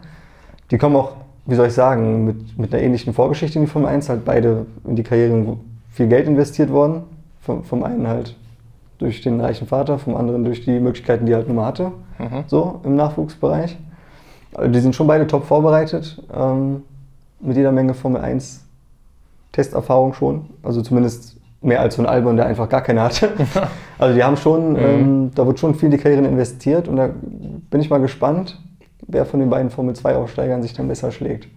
Die 0.72 0.78
kommen 0.80 0.96
auch, 0.96 1.12
wie 1.46 1.56
soll 1.56 1.68
ich 1.68 1.74
sagen, 1.74 2.26
mit, 2.26 2.58
mit 2.58 2.74
einer 2.74 2.84
ähnlichen 2.84 3.14
Vorgeschichte 3.14 3.60
in 3.60 3.66
die 3.66 3.72
Formel 3.72 3.90
1, 3.90 4.10
halt 4.10 4.26
beide 4.26 4.66
in 4.88 4.96
die 4.96 5.04
Karrieren 5.04 5.48
wo 5.48 5.58
viel 5.92 6.08
Geld 6.08 6.28
investiert 6.28 6.72
worden. 6.72 7.04
Vom, 7.42 7.64
vom 7.64 7.84
einen 7.84 8.08
halt 8.08 8.36
durch 9.00 9.22
den 9.22 9.42
reichen 9.42 9.66
Vater, 9.68 9.98
vom 9.98 10.16
anderen 10.16 10.44
durch 10.46 10.64
die 10.64 10.80
Möglichkeiten, 10.80 11.26
die 11.26 11.32
er 11.32 11.38
halt 11.40 11.48
nun 11.48 11.58
mal 11.58 11.66
hatte, 11.66 11.92
Mhm. 12.20 12.44
so 12.46 12.80
im 12.84 12.96
Nachwuchsbereich. 12.96 13.78
Also 14.54 14.72
die 14.72 14.80
sind 14.80 14.94
schon 14.96 15.08
beide 15.08 15.26
top 15.26 15.46
vorbereitet, 15.46 16.22
ähm, 16.32 16.84
mit 17.40 17.58
jeder 17.58 17.72
Menge 17.72 17.96
Formel 17.96 18.22
1 18.22 18.64
Testerfahrung 19.52 20.14
schon. 20.14 20.46
Also 20.62 20.82
zumindest 20.84 21.38
mehr 21.62 21.82
als 21.82 21.96
so 21.96 22.04
ein 22.04 22.06
Albon, 22.08 22.38
der 22.38 22.46
einfach 22.46 22.70
gar 22.70 22.82
keine 22.82 23.02
hatte. 23.02 23.30
Also 23.98 24.16
die 24.16 24.24
haben 24.24 24.36
schon, 24.38 24.76
ähm, 24.78 25.32
da 25.36 25.46
wird 25.46 25.60
schon 25.60 25.76
viel 25.76 25.86
in 25.86 25.92
die 25.92 25.98
Karrieren 26.00 26.26
investiert 26.26 26.88
und 26.88 26.96
da 26.96 27.10
bin 27.70 27.82
ich 27.82 27.90
mal 27.92 28.00
gespannt, 28.00 28.60
wer 29.08 29.26
von 29.26 29.40
den 29.40 29.50
beiden 29.50 29.70
Formel 29.70 29.96
2 29.96 30.16
Aufsteigern 30.16 30.62
sich 30.62 30.74
dann 30.74 30.88
besser 30.88 31.12
schlägt. 31.12 31.48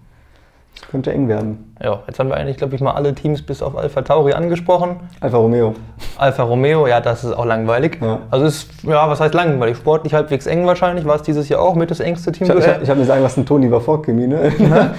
Das 0.80 0.88
könnte 0.88 1.12
eng 1.12 1.28
werden. 1.28 1.76
Ja, 1.80 2.00
jetzt 2.08 2.18
haben 2.18 2.28
wir 2.30 2.36
eigentlich, 2.36 2.56
glaube 2.56 2.74
ich, 2.74 2.80
mal 2.80 2.90
alle 2.92 3.14
Teams 3.14 3.42
bis 3.42 3.62
auf 3.62 3.76
Alpha 3.76 4.02
Tauri 4.02 4.32
angesprochen. 4.32 4.96
Alfa 5.20 5.36
Romeo. 5.36 5.74
Alfa 6.18 6.42
Romeo, 6.42 6.88
ja, 6.88 7.00
das 7.00 7.22
ist 7.22 7.32
auch 7.32 7.44
langweilig. 7.46 7.98
Ja. 8.02 8.18
Also 8.30 8.46
ist, 8.46 8.68
ja, 8.82 9.08
was 9.08 9.20
heißt 9.20 9.34
langweilig? 9.34 9.76
Sportlich 9.76 10.14
halbwegs 10.14 10.46
eng 10.46 10.66
wahrscheinlich. 10.66 11.04
War 11.04 11.14
es 11.14 11.22
dieses 11.22 11.48
Jahr 11.48 11.60
auch 11.60 11.76
mit 11.76 11.92
das 11.92 12.00
engste 12.00 12.32
Team? 12.32 12.48
Ich 12.48 12.50
habe 12.50 12.60
hab, 12.66 12.88
hab 12.88 12.96
mir 12.98 13.04
sagen 13.04 13.22
lassen, 13.22 13.46
Toni 13.46 13.70
war 13.70 13.80
vor 13.80 14.02
Kimi, 14.02 14.26
ne? 14.26 14.50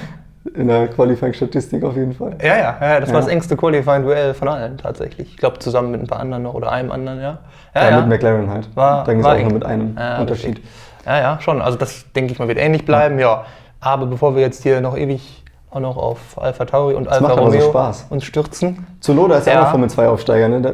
In 0.55 0.67
der 0.67 0.87
Qualifying-Statistik 0.87 1.83
auf 1.83 1.95
jeden 1.97 2.13
Fall. 2.13 2.37
Ja, 2.41 2.55
ja, 2.55 2.77
ja, 2.79 2.99
das 3.01 3.09
Ja. 3.09 3.15
war 3.15 3.21
das 3.21 3.29
engste 3.29 3.57
Qualifying-Duell 3.57 4.33
von 4.35 4.47
allen 4.47 4.77
tatsächlich. 4.77 5.27
Ich 5.31 5.37
glaube 5.37 5.57
zusammen 5.59 5.91
mit 5.91 6.01
ein 6.01 6.07
paar 6.07 6.19
anderen 6.19 6.43
noch 6.43 6.53
oder 6.53 6.71
einem 6.71 6.91
anderen, 6.91 7.19
ja. 7.19 7.39
Ja, 7.73 7.89
Ja, 7.89 7.97
mit 8.01 8.09
McLaren 8.09 8.49
halt. 8.49 8.69
War, 8.77 9.03
da 9.03 9.11
ging 9.11 9.19
es 9.19 9.25
war 9.25 9.33
auch 9.33 9.37
eng. 9.37 9.43
nur 9.45 9.53
mit 9.55 9.65
einem 9.65 9.97
Ja, 9.99 10.19
Unterschied. 10.21 10.49
richtig. 10.57 10.65
Ja, 11.05 11.19
ja, 11.19 11.37
schon. 11.41 11.61
Also 11.61 11.77
das 11.77 12.05
denke 12.13 12.33
ich 12.33 12.39
mal 12.39 12.47
wird 12.47 12.57
ähnlich 12.57 12.85
bleiben, 12.85 13.19
ja. 13.19 13.45
Aber 13.79 14.05
bevor 14.07 14.35
wir 14.35 14.41
jetzt 14.41 14.63
hier 14.63 14.81
noch 14.81 14.97
ewig 14.97 15.43
auch 15.69 15.79
noch 15.79 15.97
auf 15.97 16.41
Alpha 16.41 16.65
Tauri 16.65 16.95
und 16.95 17.07
Alfa 17.07 17.21
macht 17.21 17.31
aber 17.33 17.41
so 17.41 17.47
Romeo 17.57 17.69
Spaß. 17.69 18.07
uns 18.09 18.23
stürzen. 18.23 18.87
Zunoda 19.01 19.37
ist 19.37 19.47
ja 19.47 19.53
Ja. 19.53 19.59
auch 19.59 19.63
noch 19.65 19.71
Formel 19.71 19.89
2 19.89 20.07
Aufsteiger, 20.07 20.47
ne? 20.47 20.61
Da, 20.61 20.71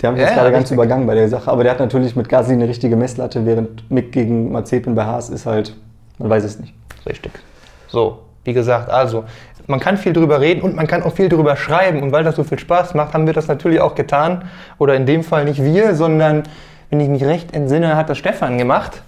die 0.00 0.06
haben 0.06 0.14
sich 0.16 0.22
Ja, 0.22 0.28
jetzt 0.28 0.36
gerade 0.36 0.50
ja, 0.50 0.58
ganz 0.58 0.70
übergangen 0.70 1.06
bei 1.06 1.14
der 1.14 1.28
Sache. 1.28 1.50
Aber 1.50 1.62
der 1.62 1.72
hat 1.72 1.78
natürlich 1.80 2.16
mit 2.16 2.28
Gasly 2.28 2.54
eine 2.54 2.66
richtige 2.68 2.96
Messlatte, 2.96 3.46
während 3.46 3.88
Mick 3.90 4.12
gegen 4.12 4.50
Mazepin 4.50 4.94
bei 4.94 5.04
Haas 5.04 5.30
ist 5.30 5.46
halt, 5.46 5.76
man 6.18 6.28
weiß 6.30 6.42
es 6.44 6.58
nicht. 6.58 6.74
Richtig. 7.06 7.32
So, 7.88 8.18
wie 8.44 8.52
gesagt, 8.52 8.90
also 8.90 9.24
man 9.66 9.78
kann 9.78 9.96
viel 9.96 10.12
drüber 10.12 10.40
reden 10.40 10.62
und 10.62 10.74
man 10.74 10.86
kann 10.88 11.02
auch 11.04 11.12
viel 11.12 11.28
drüber 11.28 11.54
schreiben. 11.56 12.02
Und 12.02 12.10
weil 12.12 12.24
das 12.24 12.34
so 12.36 12.42
viel 12.44 12.58
Spaß 12.58 12.94
macht, 12.94 13.14
haben 13.14 13.26
wir 13.26 13.34
das 13.34 13.46
natürlich 13.46 13.80
auch 13.80 13.94
getan. 13.94 14.44
Oder 14.78 14.94
in 14.96 15.06
dem 15.06 15.22
Fall 15.22 15.44
nicht 15.44 15.62
wir, 15.62 15.94
sondern, 15.94 16.42
wenn 16.90 16.98
ich 17.00 17.08
mich 17.08 17.24
recht 17.24 17.54
entsinne, 17.54 17.94
hat 17.96 18.10
das 18.10 18.18
Stefan 18.18 18.58
gemacht. 18.58 19.02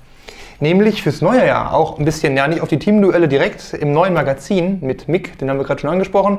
Nämlich 0.62 1.02
fürs 1.02 1.20
neue 1.22 1.44
Jahr 1.44 1.74
auch 1.74 1.98
ein 1.98 2.04
bisschen, 2.04 2.36
ja 2.36 2.46
nicht 2.46 2.60
auf 2.60 2.68
die 2.68 2.78
Teamduelle 2.78 3.26
direkt, 3.26 3.74
im 3.74 3.90
neuen 3.90 4.14
Magazin 4.14 4.78
mit 4.80 5.08
Mick, 5.08 5.36
den 5.38 5.50
haben 5.50 5.58
wir 5.58 5.64
gerade 5.64 5.80
schon 5.80 5.90
angesprochen. 5.90 6.38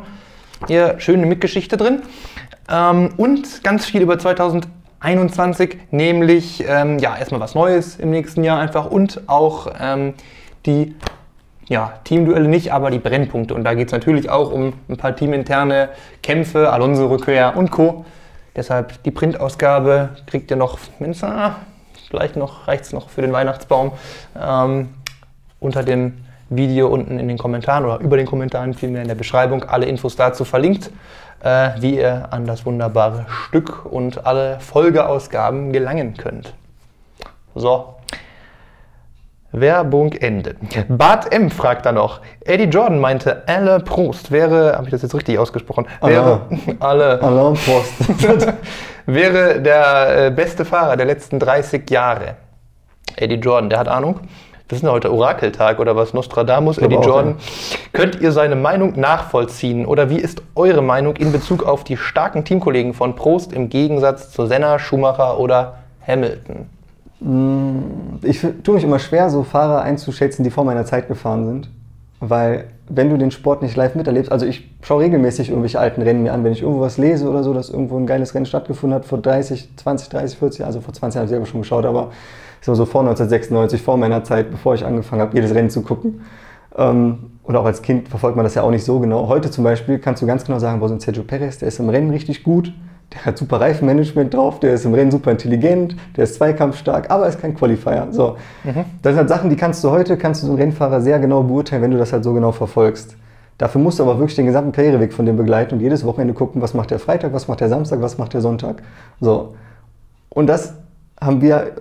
Hier 0.65 0.95
schöne 0.99 1.25
Mick-Geschichte 1.25 1.75
drin. 1.75 2.03
Ähm, 2.71 3.09
und 3.17 3.65
ganz 3.65 3.85
viel 3.85 4.01
über 4.01 4.17
2021, 4.17 5.77
nämlich 5.91 6.63
ähm, 6.65 6.99
ja 6.99 7.17
erstmal 7.17 7.41
was 7.41 7.53
Neues 7.53 7.97
im 7.97 8.11
nächsten 8.11 8.45
Jahr 8.45 8.61
einfach 8.61 8.89
und 8.89 9.27
auch 9.27 9.67
ähm, 9.77 10.13
die 10.65 10.95
ja, 11.67 11.91
Teamduelle 12.05 12.47
nicht, 12.47 12.71
aber 12.71 12.91
die 12.91 12.99
Brennpunkte. 12.99 13.53
Und 13.53 13.65
da 13.65 13.73
geht 13.73 13.87
es 13.87 13.91
natürlich 13.91 14.29
auch 14.29 14.53
um 14.53 14.71
ein 14.87 14.95
paar 14.95 15.17
teaminterne 15.17 15.89
Kämpfe, 16.21 16.71
Alonso-Rückkehr 16.71 17.57
und 17.57 17.71
Co. 17.71 18.05
Deshalb 18.55 19.03
die 19.03 19.11
Printausgabe 19.11 20.11
kriegt 20.27 20.49
ihr 20.49 20.55
noch, 20.55 20.79
wenn's, 20.99 21.21
ah, 21.25 21.57
vielleicht 22.13 22.35
noch, 22.35 22.67
reicht 22.67 22.83
es 22.83 22.93
noch 22.93 23.09
für 23.09 23.21
den 23.21 23.33
Weihnachtsbaum, 23.33 23.93
ähm, 24.39 24.89
unter 25.59 25.81
dem 25.81 26.23
Video 26.47 26.87
unten 26.87 27.17
in 27.17 27.27
den 27.27 27.39
Kommentaren 27.39 27.85
oder 27.85 27.99
über 28.01 28.17
den 28.17 28.27
Kommentaren 28.27 28.75
vielmehr 28.75 29.01
in 29.01 29.07
der 29.07 29.15
Beschreibung 29.15 29.63
alle 29.63 29.87
Infos 29.87 30.15
dazu 30.15 30.45
verlinkt, 30.45 30.91
äh, 31.43 31.71
wie 31.79 31.95
ihr 31.95 32.27
an 32.29 32.45
das 32.45 32.67
wunderbare 32.67 33.25
Stück 33.27 33.83
und 33.87 34.27
alle 34.27 34.59
Folgeausgaben 34.59 35.73
gelangen 35.73 36.15
könnt. 36.15 36.53
So, 37.55 37.95
Werbung 39.53 40.13
Ende. 40.13 40.55
Bart 40.89 41.31
M. 41.31 41.49
fragt 41.49 41.85
da 41.85 41.91
noch. 41.91 42.21
Eddie 42.43 42.65
Jordan 42.65 42.99
meinte, 42.99 43.43
Alle 43.47 43.79
Prost 43.79 44.31
wäre, 44.31 44.73
habe 44.73 44.85
ich 44.85 44.91
das 44.91 45.03
jetzt 45.03 45.15
richtig 45.15 45.37
ausgesprochen? 45.37 45.85
Wäre, 46.01 46.41
alle, 46.79 47.21
Alain 47.21 47.53
Prost. 47.53 47.93
wäre 49.05 49.61
der 49.61 50.25
äh, 50.25 50.31
beste 50.31 50.65
Fahrer 50.65 50.97
der 50.97 51.05
letzten 51.05 51.39
30 51.39 51.89
Jahre. 51.89 52.35
Eddie 53.15 53.35
Jordan, 53.35 53.69
der 53.69 53.79
hat 53.79 53.87
Ahnung. 53.87 54.21
Das 54.67 54.79
ist 54.79 54.83
ja 54.83 54.91
heute 54.91 55.13
Orakeltag 55.13 55.79
oder 55.79 55.95
was? 55.95 56.15
Nostradamus, 56.15 56.79
Eddie 56.79 56.95
Jordan. 56.95 57.35
Könnt 57.91 58.19
ihr 58.21 58.31
seine 58.31 58.55
Meinung 58.55 58.99
nachvollziehen? 58.99 59.85
Oder 59.85 60.09
wie 60.09 60.17
ist 60.17 60.41
eure 60.55 60.81
Meinung 60.81 61.15
in 61.17 61.31
Bezug 61.31 61.63
auf 61.63 61.83
die 61.83 61.95
starken 61.95 62.43
Teamkollegen 62.43 62.95
von 62.95 63.15
Prost 63.15 63.53
im 63.53 63.69
Gegensatz 63.69 64.31
zu 64.31 64.47
Senna, 64.47 64.79
Schumacher 64.79 65.37
oder 65.37 65.75
Hamilton? 66.07 66.69
Ich 68.21 68.45
tue 68.63 68.75
mich 68.75 68.83
immer 68.83 68.99
schwer, 68.99 69.29
so 69.29 69.43
Fahrer 69.43 69.81
einzuschätzen, 69.81 70.43
die 70.43 70.49
vor 70.49 70.65
meiner 70.65 70.85
Zeit 70.85 71.07
gefahren 71.07 71.45
sind. 71.45 71.69
Weil, 72.19 72.65
wenn 72.87 73.09
du 73.09 73.17
den 73.17 73.31
Sport 73.31 73.61
nicht 73.61 73.75
live 73.75 73.95
miterlebst, 73.95 74.31
also 74.31 74.45
ich 74.45 74.69
schaue 74.81 75.03
regelmäßig 75.03 75.49
irgendwelche 75.49 75.79
alten 75.79 76.01
Rennen 76.01 76.23
mir 76.23 76.33
an, 76.33 76.43
wenn 76.43 76.53
ich 76.53 76.61
irgendwo 76.61 76.81
was 76.81 76.97
lese 76.97 77.29
oder 77.29 77.43
so, 77.43 77.53
dass 77.53 77.69
irgendwo 77.69 77.97
ein 77.97 78.05
geiles 78.05 78.33
Rennen 78.33 78.45
stattgefunden 78.45 78.95
hat 78.95 79.05
vor 79.05 79.17
30, 79.19 79.75
20, 79.75 80.09
30, 80.09 80.37
40 80.37 80.59
Jahren, 80.59 80.67
also 80.67 80.81
vor 80.81 80.93
20 80.93 81.15
Jahren 81.15 81.21
habe 81.21 81.25
ich 81.25 81.29
selber 81.31 81.45
schon 81.45 81.61
geschaut, 81.61 81.85
aber 81.85 82.11
ich 82.61 82.65
sag 82.65 82.75
so 82.75 82.85
vor 82.85 83.01
1996, 83.01 83.81
vor 83.81 83.97
meiner 83.97 84.23
Zeit, 84.23 84.51
bevor 84.51 84.75
ich 84.75 84.85
angefangen 84.85 85.21
habe, 85.21 85.35
jedes 85.35 85.53
Rennen 85.53 85.69
zu 85.69 85.81
gucken. 85.81 86.21
Ähm, 86.77 87.31
oder 87.43 87.59
auch 87.59 87.65
als 87.65 87.81
Kind 87.81 88.07
verfolgt 88.07 88.37
man 88.37 88.45
das 88.45 88.55
ja 88.55 88.63
auch 88.63 88.71
nicht 88.71 88.85
so 88.85 88.99
genau. 88.99 89.27
Heute 89.27 89.51
zum 89.51 89.65
Beispiel 89.65 89.99
kannst 89.99 90.21
du 90.21 90.25
ganz 90.25 90.45
genau 90.45 90.59
sagen, 90.59 90.79
wo 90.79 90.87
so 90.87 90.93
ein 90.93 91.01
Sergio 91.01 91.23
Perez, 91.23 91.57
der 91.57 91.67
ist 91.67 91.79
im 91.79 91.89
Rennen 91.89 92.09
richtig 92.09 92.43
gut, 92.43 92.71
der 93.13 93.25
hat 93.25 93.37
super 93.37 93.61
Reifenmanagement 93.61 94.33
drauf, 94.33 94.59
der 94.59 94.73
ist 94.73 94.85
im 94.85 94.93
Rennen 94.93 95.11
super 95.11 95.31
intelligent, 95.31 95.95
der 96.15 96.23
ist 96.23 96.35
zweikampfstark, 96.35 97.11
aber 97.11 97.27
ist 97.27 97.39
kein 97.39 97.55
Qualifier. 97.55 98.07
So. 98.11 98.37
Das 99.01 99.11
sind 99.11 99.17
halt 99.17 99.29
Sachen, 99.29 99.49
die 99.49 99.55
kannst 99.55 99.83
du 99.83 99.91
heute, 99.91 100.17
kannst 100.17 100.41
du 100.41 100.47
so 100.47 100.53
einen 100.53 100.61
Rennfahrer 100.61 101.01
sehr 101.01 101.19
genau 101.19 101.43
beurteilen, 101.43 101.81
wenn 101.81 101.91
du 101.91 101.97
das 101.97 102.13
halt 102.13 102.23
so 102.23 102.33
genau 102.33 102.51
verfolgst. 102.51 103.15
Dafür 103.57 103.81
musst 103.81 103.99
du 103.99 104.03
aber 104.03 104.17
wirklich 104.17 104.35
den 104.35 104.47
gesamten 104.47 104.71
Karriereweg 104.71 105.13
von 105.13 105.25
dem 105.25 105.37
begleiten 105.37 105.75
und 105.75 105.81
jedes 105.81 106.03
Wochenende 106.05 106.33
gucken, 106.33 106.61
was 106.61 106.73
macht 106.73 106.91
der 106.91 106.99
Freitag, 106.99 107.33
was 107.33 107.47
macht 107.47 107.61
der 107.61 107.69
Samstag, 107.69 108.01
was 108.01 108.17
macht 108.17 108.33
der 108.33 108.41
Sonntag. 108.41 108.81
So. 109.21 109.55
Und 110.29 110.47
das 110.47 110.73
haben 111.21 111.41
wir 111.41 111.73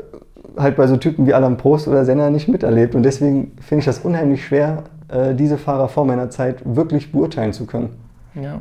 halt 0.57 0.77
bei 0.77 0.87
so 0.87 0.97
Typen 0.99 1.27
wie 1.27 1.35
Alan 1.35 1.57
Prost 1.57 1.89
oder 1.89 2.05
Senna 2.05 2.31
nicht 2.31 2.49
miterlebt. 2.49 2.95
Und 2.95 3.03
deswegen 3.03 3.53
finde 3.61 3.81
ich 3.81 3.87
das 3.87 4.01
unheimlich 4.01 4.45
schwer, 4.45 4.85
äh, 5.09 5.35
diese 5.35 5.57
Fahrer 5.57 5.89
vor 5.89 6.05
meiner 6.05 6.31
Zeit 6.31 6.59
wirklich 6.65 7.11
beurteilen 7.11 7.53
zu 7.53 7.67
können. 7.67 7.91
Ja. 8.35 8.61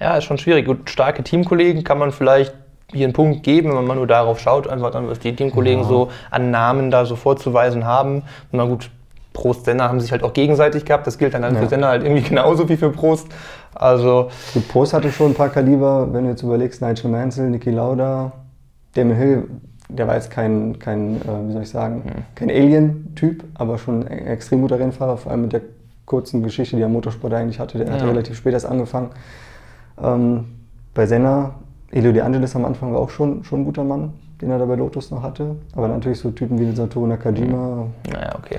Ja, 0.00 0.16
ist 0.16 0.24
schon 0.24 0.38
schwierig. 0.38 0.66
Gut, 0.66 0.88
starke 0.90 1.22
Teamkollegen 1.22 1.84
kann 1.84 1.98
man 1.98 2.12
vielleicht 2.12 2.54
hier 2.92 3.04
einen 3.04 3.12
Punkt 3.12 3.42
geben, 3.42 3.76
wenn 3.76 3.84
man 3.86 3.96
nur 3.98 4.06
darauf 4.06 4.38
schaut, 4.40 4.68
einfach 4.68 4.90
dann, 4.90 5.08
was 5.08 5.18
die 5.18 5.34
Teamkollegen 5.34 5.84
so 5.84 6.08
an 6.30 6.50
Namen 6.50 6.90
da 6.90 7.04
so 7.04 7.16
vorzuweisen 7.16 7.84
haben. 7.84 8.22
Na 8.52 8.64
gut, 8.64 8.90
Prost, 9.34 9.66
Senna 9.66 9.88
haben 9.88 10.00
sich 10.00 10.10
halt 10.10 10.22
auch 10.22 10.32
gegenseitig 10.32 10.84
gehabt. 10.84 11.06
Das 11.06 11.18
gilt 11.18 11.34
dann, 11.34 11.42
dann 11.42 11.54
Ja. 11.54 11.60
für 11.60 11.66
Senna 11.68 11.88
halt 11.88 12.02
irgendwie 12.02 12.22
genauso 12.28 12.68
wie 12.68 12.76
für 12.76 12.90
Prost. 12.90 13.28
Also, 13.74 14.30
Gut, 14.54 14.68
Prost 14.68 14.94
hatte 14.94 15.12
schon 15.12 15.32
ein 15.32 15.34
paar 15.34 15.50
Kaliber, 15.50 16.08
wenn 16.12 16.24
du 16.24 16.30
jetzt 16.30 16.42
überlegst, 16.42 16.80
Nigel 16.80 17.10
Mansell, 17.10 17.50
Niki 17.50 17.70
Lauda, 17.70 18.32
Damon 18.94 19.16
Hill, 19.16 19.44
der 19.90 20.06
war 20.08 20.14
jetzt 20.14 20.30
kein, 20.30 20.78
kein 20.78 21.16
äh, 21.16 21.48
wie 21.48 21.52
soll 21.52 21.62
ich 21.62 21.70
sagen, 21.70 22.02
kein 22.34 22.50
Alien-Typ, 22.50 23.44
aber 23.54 23.78
schon 23.78 24.06
ein 24.08 24.26
extrem 24.26 24.62
guter 24.62 24.78
Rennfahrer, 24.78 25.16
vor 25.18 25.30
allem 25.32 25.42
mit 25.42 25.52
der 25.52 25.60
kurzen 26.06 26.42
Geschichte, 26.42 26.76
die 26.76 26.82
er 26.82 26.88
Motorsport 26.88 27.32
eigentlich 27.34 27.60
hatte. 27.60 27.78
Der 27.78 27.92
hatte 27.92 28.04
Ja. 28.04 28.10
relativ 28.10 28.36
spät 28.36 28.54
erst 28.54 28.66
angefangen. 28.66 29.10
Ähm, 30.02 30.44
bei 30.94 31.06
Senna, 31.06 31.54
Elio 31.90 32.12
De 32.12 32.20
Angelis 32.22 32.54
am 32.56 32.64
Anfang 32.64 32.92
war 32.92 33.00
auch 33.00 33.10
schon, 33.10 33.44
schon 33.44 33.60
ein 33.60 33.64
guter 33.64 33.84
Mann, 33.84 34.12
den 34.40 34.50
er 34.50 34.58
da 34.58 34.64
bei 34.64 34.74
Lotus 34.74 35.10
noch 35.10 35.22
hatte. 35.22 35.56
Aber 35.74 35.88
natürlich 35.88 36.18
so 36.18 36.30
Typen 36.30 36.58
wie 36.58 36.74
Satoru 36.74 37.06
Nakajima. 37.06 37.86
naja, 38.10 38.34
okay. 38.38 38.58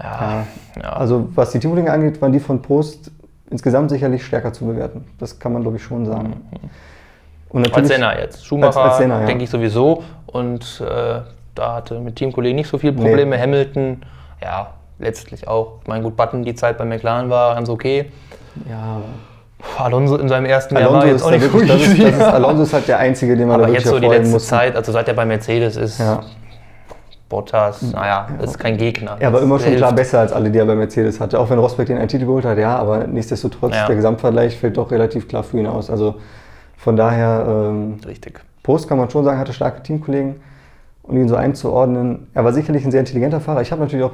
Ja, 0.00 0.46
ja. 0.80 0.92
Also 0.92 1.28
was 1.34 1.50
die 1.50 1.58
Teamkollegen 1.58 1.90
angeht, 1.90 2.20
waren 2.22 2.32
die 2.32 2.40
von 2.40 2.62
Prost 2.62 3.10
insgesamt 3.50 3.90
sicherlich 3.90 4.24
stärker 4.24 4.52
zu 4.52 4.66
bewerten. 4.66 5.04
Das 5.18 5.38
kann 5.38 5.52
man, 5.52 5.62
glaube 5.62 5.76
ich, 5.76 5.82
schon 5.82 6.06
sagen. 6.06 6.34
Und 7.48 7.62
als 7.64 7.70
natürlich- 7.70 7.88
Senna 7.88 8.18
jetzt. 8.18 8.44
Schumacher, 8.46 8.82
als 8.84 8.98
Senna, 8.98 9.20
ja. 9.20 9.26
denke 9.26 9.44
ich 9.44 9.50
sowieso. 9.50 10.04
Und 10.26 10.82
äh, 10.86 11.20
da 11.54 11.74
hatte 11.74 11.98
mit 12.00 12.16
Teamkollegen 12.16 12.56
nicht 12.56 12.68
so 12.68 12.78
viele 12.78 12.92
Probleme. 12.92 13.40
Hamilton, 13.40 14.02
ja, 14.42 14.74
letztlich 14.98 15.48
auch. 15.48 15.78
Ich 15.82 15.88
meine, 15.88 16.04
gut, 16.04 16.16
Button, 16.16 16.44
die 16.44 16.54
Zeit 16.54 16.78
bei 16.78 16.84
McLaren 16.84 17.30
war 17.30 17.54
ganz 17.54 17.68
okay. 17.68 18.12
Ja, 18.68 19.00
Alonso 19.78 20.16
in 20.16 20.28
seinem 20.28 20.46
ersten 20.46 20.74
Jahr 20.76 20.84
Alonso 20.90 20.98
war 20.98 21.04
ist, 21.06 21.12
jetzt 21.12 21.22
auch 21.24 21.30
nicht 21.30 21.42
wirklich, 21.52 21.70
das 21.70 21.80
ist, 21.82 21.98
das 22.02 22.14
ist, 22.14 22.22
Alonso 22.34 22.62
ist 22.62 22.72
halt 22.72 22.88
der 22.88 22.98
Einzige, 22.98 23.36
den 23.36 23.48
man 23.48 23.56
Aber 23.56 23.66
da 23.66 23.72
jetzt 23.72 23.86
wirklich 23.86 24.02
so 24.02 24.08
die 24.10 24.16
letzte 24.16 24.32
muss. 24.32 24.46
Zeit, 24.46 24.76
also 24.76 24.92
seit 24.92 25.08
er 25.08 25.14
bei 25.14 25.24
Mercedes 25.24 25.76
ist, 25.76 25.98
Ja. 25.98 26.20
Bottas, 27.28 27.82
naja, 27.82 28.26
ist 28.42 28.58
kein 28.58 28.78
Gegner. 28.78 29.16
Er 29.18 29.30
war 29.32 29.42
immer 29.42 29.58
schon 29.58 29.66
Hilft. 29.68 29.80
klar 29.80 29.92
besser 29.92 30.20
als 30.20 30.32
alle, 30.32 30.50
die 30.50 30.58
er 30.58 30.64
bei 30.64 30.74
Mercedes 30.74 31.20
hatte. 31.20 31.38
Auch 31.38 31.50
wenn 31.50 31.58
Rosberg 31.58 31.86
den 31.86 31.98
einen 31.98 32.08
Titel 32.08 32.24
geholt 32.24 32.46
hat, 32.46 32.56
ja, 32.56 32.74
aber 32.78 33.06
nichtsdestotrotz, 33.06 33.74
Ja. 33.74 33.86
der 33.86 33.96
Gesamtvergleich 33.96 34.56
fällt 34.56 34.78
doch 34.78 34.90
relativ 34.90 35.28
klar 35.28 35.42
für 35.42 35.58
ihn 35.58 35.66
aus. 35.66 35.90
Also 35.90 36.14
von 36.78 36.96
daher, 36.96 37.44
ähm, 37.46 37.98
Richtig. 38.06 38.40
Post 38.62 38.88
kann 38.88 38.96
man 38.96 39.10
schon 39.10 39.24
sagen, 39.24 39.38
hatte 39.38 39.52
starke 39.52 39.82
Teamkollegen. 39.82 40.36
Und 41.02 41.16
ihn 41.16 41.28
so 41.28 41.36
einzuordnen, 41.36 42.28
er 42.34 42.44
war 42.44 42.52
sicherlich 42.54 42.84
ein 42.84 42.90
sehr 42.92 43.00
intelligenter 43.00 43.40
Fahrer. 43.40 43.60
Ich 43.62 43.72
habe 43.72 43.80
natürlich 43.82 44.04
auch 44.04 44.12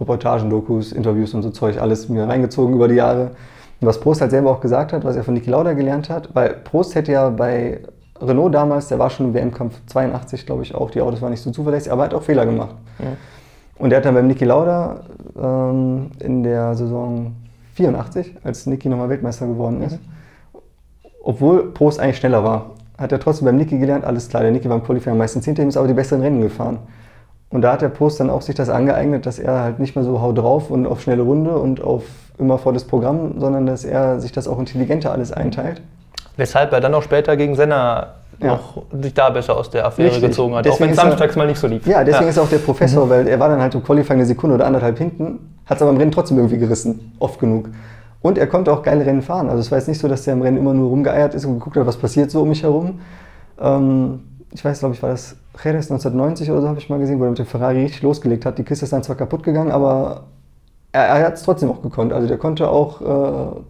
Reportagen, 0.00 0.48
Dokus, 0.50 0.92
Interviews 0.92 1.34
und 1.34 1.42
so 1.42 1.50
Zeug 1.50 1.78
alles 1.80 2.08
mir 2.08 2.26
reingezogen 2.28 2.74
über 2.74 2.88
die 2.88 2.94
Jahre. 2.96 3.32
Was 3.80 4.00
Prost 4.00 4.20
halt 4.20 4.32
selber 4.32 4.50
auch 4.50 4.60
gesagt 4.60 4.92
hat, 4.92 5.04
was 5.04 5.14
er 5.14 5.22
von 5.22 5.34
Niki 5.34 5.50
Lauda 5.50 5.72
gelernt 5.72 6.10
hat, 6.10 6.34
weil 6.34 6.54
Prost 6.64 6.94
hätte 6.94 7.12
ja 7.12 7.30
bei 7.30 7.80
Renault 8.20 8.52
damals, 8.52 8.88
der 8.88 8.98
war 8.98 9.08
schon 9.10 9.26
im 9.26 9.34
WM-Kampf 9.34 9.80
82, 9.86 10.46
glaube 10.46 10.62
ich 10.62 10.74
auch, 10.74 10.90
die 10.90 11.00
Autos 11.00 11.22
waren 11.22 11.30
nicht 11.30 11.42
so 11.42 11.50
zuverlässig, 11.50 11.92
aber 11.92 12.02
er 12.02 12.04
hat 12.06 12.14
auch 12.14 12.22
Fehler 12.22 12.44
gemacht. 12.44 12.74
Und 13.78 13.92
er 13.92 13.98
hat 13.98 14.04
dann 14.04 14.14
beim 14.14 14.26
Niki 14.26 14.44
Lauda 14.44 15.00
ähm, 15.40 16.10
in 16.18 16.42
der 16.42 16.74
Saison 16.74 17.36
84, 17.74 18.34
als 18.42 18.66
Niki 18.66 18.88
nochmal 18.88 19.08
Weltmeister 19.08 19.46
geworden 19.46 19.82
ist, 19.82 19.98
obwohl 21.22 21.72
Prost 21.72 22.00
eigentlich 22.00 22.16
schneller 22.16 22.42
war, 22.42 22.70
hat 22.96 23.12
er 23.12 23.20
trotzdem 23.20 23.46
beim 23.46 23.56
Niki 23.56 23.78
gelernt, 23.78 24.04
alles 24.04 24.28
klar, 24.28 24.42
der 24.42 24.50
Niki 24.50 24.68
war 24.68 24.76
im 24.76 24.82
Qualifying 24.82 25.16
meistens 25.16 25.44
hinter 25.44 25.62
ihm, 25.62 25.68
ist 25.68 25.76
aber 25.76 25.86
die 25.86 25.94
besseren 25.94 26.22
Rennen 26.22 26.40
gefahren. 26.40 26.78
Und 27.50 27.62
da 27.62 27.72
hat 27.72 27.82
der 27.82 27.88
Post 27.88 28.20
dann 28.20 28.28
auch 28.30 28.42
sich 28.42 28.54
das 28.54 28.68
angeeignet, 28.68 29.24
dass 29.24 29.38
er 29.38 29.60
halt 29.62 29.78
nicht 29.78 29.94
mehr 29.96 30.04
so 30.04 30.20
hau 30.20 30.32
drauf 30.32 30.70
und 30.70 30.86
auf 30.86 31.00
schnelle 31.00 31.22
Runde 31.22 31.56
und 31.56 31.82
auf 31.82 32.02
immer 32.38 32.58
vor 32.58 32.72
das 32.72 32.84
Programm, 32.84 33.40
sondern 33.40 33.66
dass 33.66 33.84
er 33.84 34.20
sich 34.20 34.32
das 34.32 34.46
auch 34.46 34.58
intelligenter 34.58 35.10
alles 35.12 35.32
einteilt. 35.32 35.80
Weshalb 36.36 36.72
er 36.72 36.80
dann 36.80 36.94
auch 36.94 37.02
später 37.02 37.36
gegen 37.36 37.56
Senna 37.56 38.08
Ja. 38.40 38.48
noch 38.52 38.82
sich 39.02 39.12
da 39.14 39.30
besser 39.30 39.56
aus 39.56 39.70
der 39.70 39.84
Affäre 39.86 40.08
Richtig. 40.10 40.28
gezogen 40.28 40.54
hat. 40.54 40.60
auch 40.60 40.70
Deswegen 40.70 40.80
wenn 40.84 40.90
es 40.90 40.98
ist 40.98 41.02
er- 41.04 41.08
samstags 41.10 41.34
mal 41.36 41.46
nicht 41.48 41.58
so 41.58 41.66
lief. 41.66 41.84
Ja, 41.86 42.04
deswegen 42.04 42.26
ja. 42.26 42.30
ist 42.30 42.38
auch 42.38 42.48
der 42.48 42.58
Professor, 42.58 43.08
weil 43.10 43.26
er 43.26 43.40
war 43.40 43.48
dann 43.48 43.60
halt 43.60 43.74
im 43.74 43.82
Qualifying 43.82 44.18
eine 44.18 44.26
Sekunde 44.26 44.54
oder 44.54 44.66
anderthalb 44.66 44.96
hinten, 44.98 45.56
hat 45.66 45.78
es 45.78 45.82
aber 45.82 45.90
im 45.90 45.96
Rennen 45.96 46.12
trotzdem 46.12 46.36
irgendwie 46.36 46.58
gerissen, 46.58 47.12
oft 47.18 47.40
genug. 47.40 47.70
Und 48.22 48.38
er 48.38 48.46
konnte 48.46 48.72
auch 48.72 48.82
geile 48.82 49.04
Rennen 49.04 49.22
fahren. 49.22 49.48
Also 49.48 49.60
es 49.60 49.70
war 49.72 49.78
jetzt 49.78 49.88
nicht 49.88 50.00
so, 50.00 50.06
dass 50.06 50.24
er 50.26 50.34
im 50.34 50.42
Rennen 50.42 50.58
immer 50.58 50.74
nur 50.74 50.88
rumgeeiert 50.90 51.34
ist 51.34 51.44
und 51.46 51.54
geguckt 51.54 51.76
hat, 51.76 51.86
was 51.86 51.96
passiert 51.96 52.30
so 52.30 52.42
um 52.42 52.48
mich 52.50 52.62
herum. 52.62 53.00
Ähm, 53.60 54.20
ich 54.52 54.64
weiß, 54.64 54.78
glaube 54.80 54.94
ich, 54.94 55.02
war 55.02 55.10
das 55.10 55.34
Jerez 55.62 55.90
1990 55.90 56.50
oder 56.50 56.62
so, 56.62 56.68
habe 56.68 56.78
ich 56.78 56.88
mal 56.88 56.98
gesehen, 56.98 57.18
wo 57.18 57.24
er 57.24 57.30
mit 57.30 57.38
dem 57.38 57.46
Ferrari 57.46 57.82
richtig 57.82 58.02
losgelegt 58.02 58.46
hat. 58.46 58.58
Die 58.58 58.62
Kiste 58.62 58.84
ist 58.84 58.92
dann 58.92 59.02
zwar 59.02 59.16
kaputt 59.16 59.42
gegangen, 59.42 59.72
aber 59.72 60.24
er, 60.92 61.02
er 61.02 61.26
hat 61.26 61.34
es 61.34 61.42
trotzdem 61.42 61.70
auch 61.70 61.82
gekonnt. 61.82 62.12
Also 62.12 62.28
der 62.28 62.38
konnte 62.38 62.68
auch, 62.68 63.00
äh, 63.00 63.60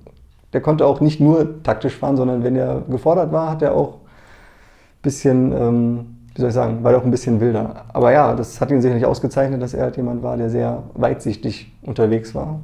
der 0.53 0.61
konnte 0.61 0.87
auch 0.87 1.01
nicht 1.01 1.21
nur 1.21 1.63
taktisch 1.63 1.97
fahren, 1.97 2.17
sondern 2.17 2.45
wenn 2.45 2.57
er 2.57 2.83
gefordert 2.89 3.33
war, 3.33 3.51
hat 3.51 3.63
er 3.63 3.75
auch 3.75 3.95
ein 3.95 5.03
bisschen, 5.03 5.53
ähm, 5.53 6.17
wie 6.35 6.41
soll 6.41 6.49
ich 6.49 6.55
sagen, 6.55 6.85
war 6.85 6.93
er 6.93 6.99
auch 6.99 7.05
ein 7.05 7.11
bisschen 7.11 7.41
wilder. 7.41 7.87
Aber 7.93 8.13
ja, 8.13 8.35
das 8.35 8.61
hat 8.61 8.71
ihn 8.71 8.83
sicherlich 8.83 9.07
ausgezeichnet, 9.07 9.63
dass 9.63 9.73
er 9.73 9.85
halt 9.85 9.97
jemand 9.97 10.23
war, 10.23 10.37
der 10.37 10.51
sehr 10.51 10.83
weitsichtig 10.95 11.73
unterwegs 11.83 12.35
war. 12.35 12.61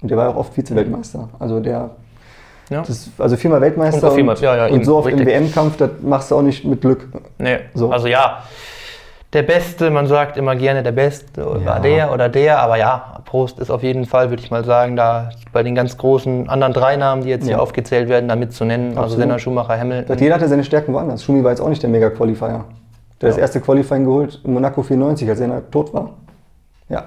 Und 0.00 0.10
der 0.10 0.16
war 0.16 0.30
auch 0.30 0.36
oft 0.36 0.54
Vize-Weltmeister. 0.54 1.28
Also 1.38 1.60
der, 1.60 1.90
Ja. 2.70 2.82
das, 2.82 3.10
also 3.18 3.36
viermal 3.36 3.60
Weltmeister 3.60 4.08
Und 4.08 4.14
viermal, 4.14 4.36
und, 4.36 4.42
ja, 4.42 4.56
ja, 4.56 4.72
und 4.72 4.84
so 4.84 4.96
oft 4.96 5.08
im 5.08 5.18
richtig. 5.18 5.34
WM-Kampf, 5.34 5.76
das 5.76 5.90
machst 6.00 6.30
du 6.30 6.36
auch 6.36 6.42
nicht 6.42 6.64
mit 6.64 6.80
Glück. 6.80 7.08
Nee, 7.38 7.58
So. 7.74 7.90
also 7.90 8.06
ja, 8.08 8.42
der 9.32 9.42
Beste, 9.42 9.90
man 9.90 10.06
sagt 10.06 10.36
immer 10.36 10.54
gerne 10.56 10.82
der 10.82 10.92
Beste 10.92 11.46
oder 11.46 11.60
Ja. 11.60 11.78
der 11.80 12.12
oder 12.12 12.28
der, 12.28 12.60
aber 12.60 12.76
ja, 12.76 13.20
Prost 13.24 13.58
ist 13.58 13.70
auf 13.70 13.82
jeden 13.82 14.04
Fall, 14.06 14.30
würde 14.30 14.42
ich 14.42 14.50
mal 14.50 14.64
sagen, 14.64 14.94
da 14.96 15.30
bei 15.52 15.62
den 15.62 15.74
ganz 15.74 15.96
großen 15.96 16.48
anderen 16.48 16.72
drei 16.72 16.96
Namen, 16.96 17.22
die 17.22 17.28
jetzt 17.30 17.44
hier 17.44 17.52
Ja. 17.54 17.58
aufgezählt 17.58 18.08
werden, 18.08 18.28
damit 18.28 18.52
zu 18.52 18.64
nennen, 18.64 18.90
also 18.90 19.00
Absolut. 19.02 19.20
Senna, 19.22 19.38
Schumacher, 19.38 19.78
Hamilton. 19.78 20.18
Jeder 20.18 20.34
hatte 20.34 20.48
seine 20.48 20.64
Stärken 20.64 20.92
woanders. 20.94 21.24
Schumi 21.24 21.42
war 21.42 21.50
jetzt 21.50 21.60
auch 21.60 21.68
nicht 21.68 21.82
der 21.82 21.90
Mega-Qualifier. 21.90 22.48
Der 22.48 22.58
hat 22.58 22.64
das 23.20 23.36
Ja. 23.36 23.42
erste 23.42 23.60
Qualifying 23.60 24.04
geholt 24.04 24.40
in 24.44 24.52
Monaco 24.52 24.82
94, 24.82 25.28
als 25.28 25.40
er 25.40 25.70
tot 25.70 25.92
war. 25.94 26.10
Ja. 26.88 27.04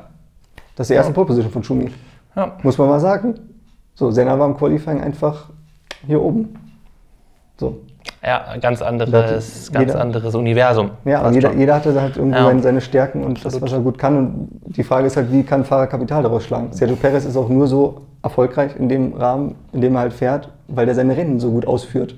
Das 0.76 0.86
ist 0.86 0.90
die 0.90 0.96
erste 0.96 1.14
Pole 1.14 1.28
Position 1.28 1.52
von 1.52 1.64
Schumi. 1.64 1.92
Ja. 2.36 2.54
Muss 2.64 2.78
man 2.78 2.90
mal 2.90 3.00
sagen. 3.00 3.36
So, 3.96 4.12
Senna 4.12 4.38
war 4.38 4.48
im 4.48 4.56
Qualifying 4.58 5.02
einfach 5.02 5.50
hier 6.06 6.22
oben. 6.22 6.56
So. 7.58 7.80
Ja, 8.24 8.56
ganz 8.60 8.82
anderes, 8.82 9.12
Das- 9.12 9.72
ganz 9.72 9.88
jeder- 9.92 10.02
anderes 10.02 10.36
Universum. 10.36 10.92
Ja, 11.06 11.22
Fast 11.22 11.36
jeder, 11.36 11.54
jeder 11.54 11.76
hatte 11.76 12.00
halt 12.02 12.18
irgendwo 12.18 12.38
Ja. 12.38 12.60
seine- 12.60 12.82
Stärken 12.82 13.24
und 13.24 13.38
das, 13.38 13.46
Absolut. 13.46 13.64
was 13.64 13.74
er 13.74 13.80
gut 13.80 13.98
kann. 13.98 14.18
Und 14.18 14.50
die 14.78 14.84
Frage 14.84 15.08
ist 15.08 15.16
halt, 15.16 15.32
wie 15.32 15.44
kann 15.44 15.64
Fahrer 15.64 15.88
Kapital 15.88 16.24
daraus 16.24 16.44
schlagen? 16.44 16.68
Sergio 16.72 16.96
Perez 16.98 17.26
ist 17.26 17.38
auch 17.38 17.50
nur 17.50 17.68
so 17.68 18.02
erfolgreich 18.22 18.76
in 18.78 18.90
dem 18.90 19.14
Rahmen, 19.14 19.56
in 19.72 19.82
dem 19.82 19.96
er 19.96 20.02
halt 20.02 20.14
fährt, 20.14 20.50
weil 20.68 20.88
er 20.88 20.96
seine 20.96 21.16
Rennen 21.16 21.40
so 21.40 21.52
gut 21.52 21.66
ausführt. 21.68 22.16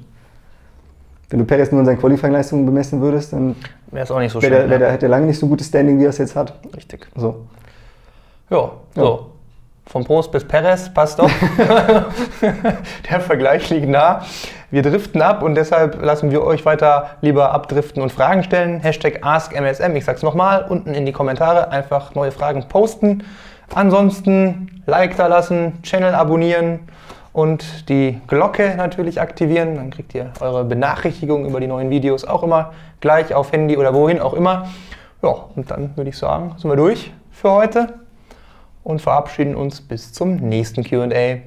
Wenn 1.30 1.40
du 1.40 1.46
Perez 1.46 1.72
nur 1.72 1.82
in 1.82 1.86
seinen 1.86 2.00
Qualifying-Leistungen 2.00 2.66
bemessen 2.66 3.02
würdest, 3.02 3.34
dann 3.34 3.56
Wäre 3.92 4.04
es 4.04 4.12
auch 4.12 4.20
nicht 4.20 4.32
so 4.32 4.42
wäre 4.42 4.54
schön. 4.54 4.62
der, 4.62 4.70
wär 4.70 4.78
ja. 4.78 4.86
der, 4.86 4.92
hätte 4.94 5.06
er 5.08 5.10
lange 5.10 5.26
nicht 5.28 5.40
so 5.40 5.48
gutes 5.48 5.68
Standing, 5.68 6.00
wie 6.00 6.06
er 6.06 6.10
es 6.10 6.18
jetzt 6.18 6.36
hat. 6.38 6.54
Richtig. 6.76 7.08
So. 7.16 7.36
Ja, 8.50 8.72
so. 8.96 9.26
Vom 9.88 10.04
Prost 10.04 10.32
bis 10.32 10.46
Perez 10.46 10.94
passt 10.94 11.20
doch. 11.20 11.30
Der 13.10 13.22
Vergleich 13.22 13.70
liegt 13.70 13.88
nah. 13.88 14.22
Wir 14.70 14.82
driften 14.82 15.22
ab 15.22 15.44
und 15.44 15.56
deshalb 15.56 16.04
lassen 16.04 16.30
wir 16.30 16.44
euch 16.44 16.66
weiter 16.66 17.12
lieber 17.22 17.54
abdriften 17.54 18.02
und 18.02 18.12
Fragen 18.12 18.44
stellen. 18.44 18.82
Hashtag 18.82 19.26
AskMSM, 19.26 19.96
ich 19.96 20.04
sag's 20.04 20.24
nochmal, 20.24 20.66
unten 20.68 20.94
in 20.94 21.06
die 21.06 21.14
Kommentare 21.14 21.72
einfach 21.72 22.16
neue 22.16 22.32
Fragen 22.32 22.68
posten. 22.68 23.24
Ansonsten 23.74 24.84
Like 24.86 25.16
da 25.16 25.28
lassen, 25.28 25.82
Channel 25.84 26.16
abonnieren 26.16 26.80
und 27.32 27.90
die 27.90 28.20
Glocke 28.28 28.74
natürlich 28.76 29.22
aktivieren. 29.22 29.76
Dann 29.76 29.90
kriegt 29.90 30.14
ihr 30.16 30.32
eure 30.42 30.66
Benachrichtigungen 30.66 31.48
über 31.48 31.62
die 31.62 31.68
neuen 31.68 31.90
Videos 31.90 32.26
auch 32.26 32.44
immer 32.44 32.74
gleich 33.00 33.34
auf 33.34 33.54
Handy 33.54 33.78
oder 33.78 33.94
wohin 33.94 34.20
auch 34.20 34.34
immer. 34.34 34.68
Ja, 35.22 35.36
und 35.56 35.72
dann 35.72 35.96
würde 35.96 36.10
ich 36.10 36.18
sagen, 36.18 36.56
sind 36.58 36.70
wir 36.70 36.76
durch 36.76 37.12
für 37.32 37.52
heute 37.52 37.94
und 38.88 39.02
verabschieden 39.02 39.54
uns 39.54 39.82
bis 39.82 40.14
zum 40.14 40.38
nächsten 40.38 40.82
QA. 40.82 41.40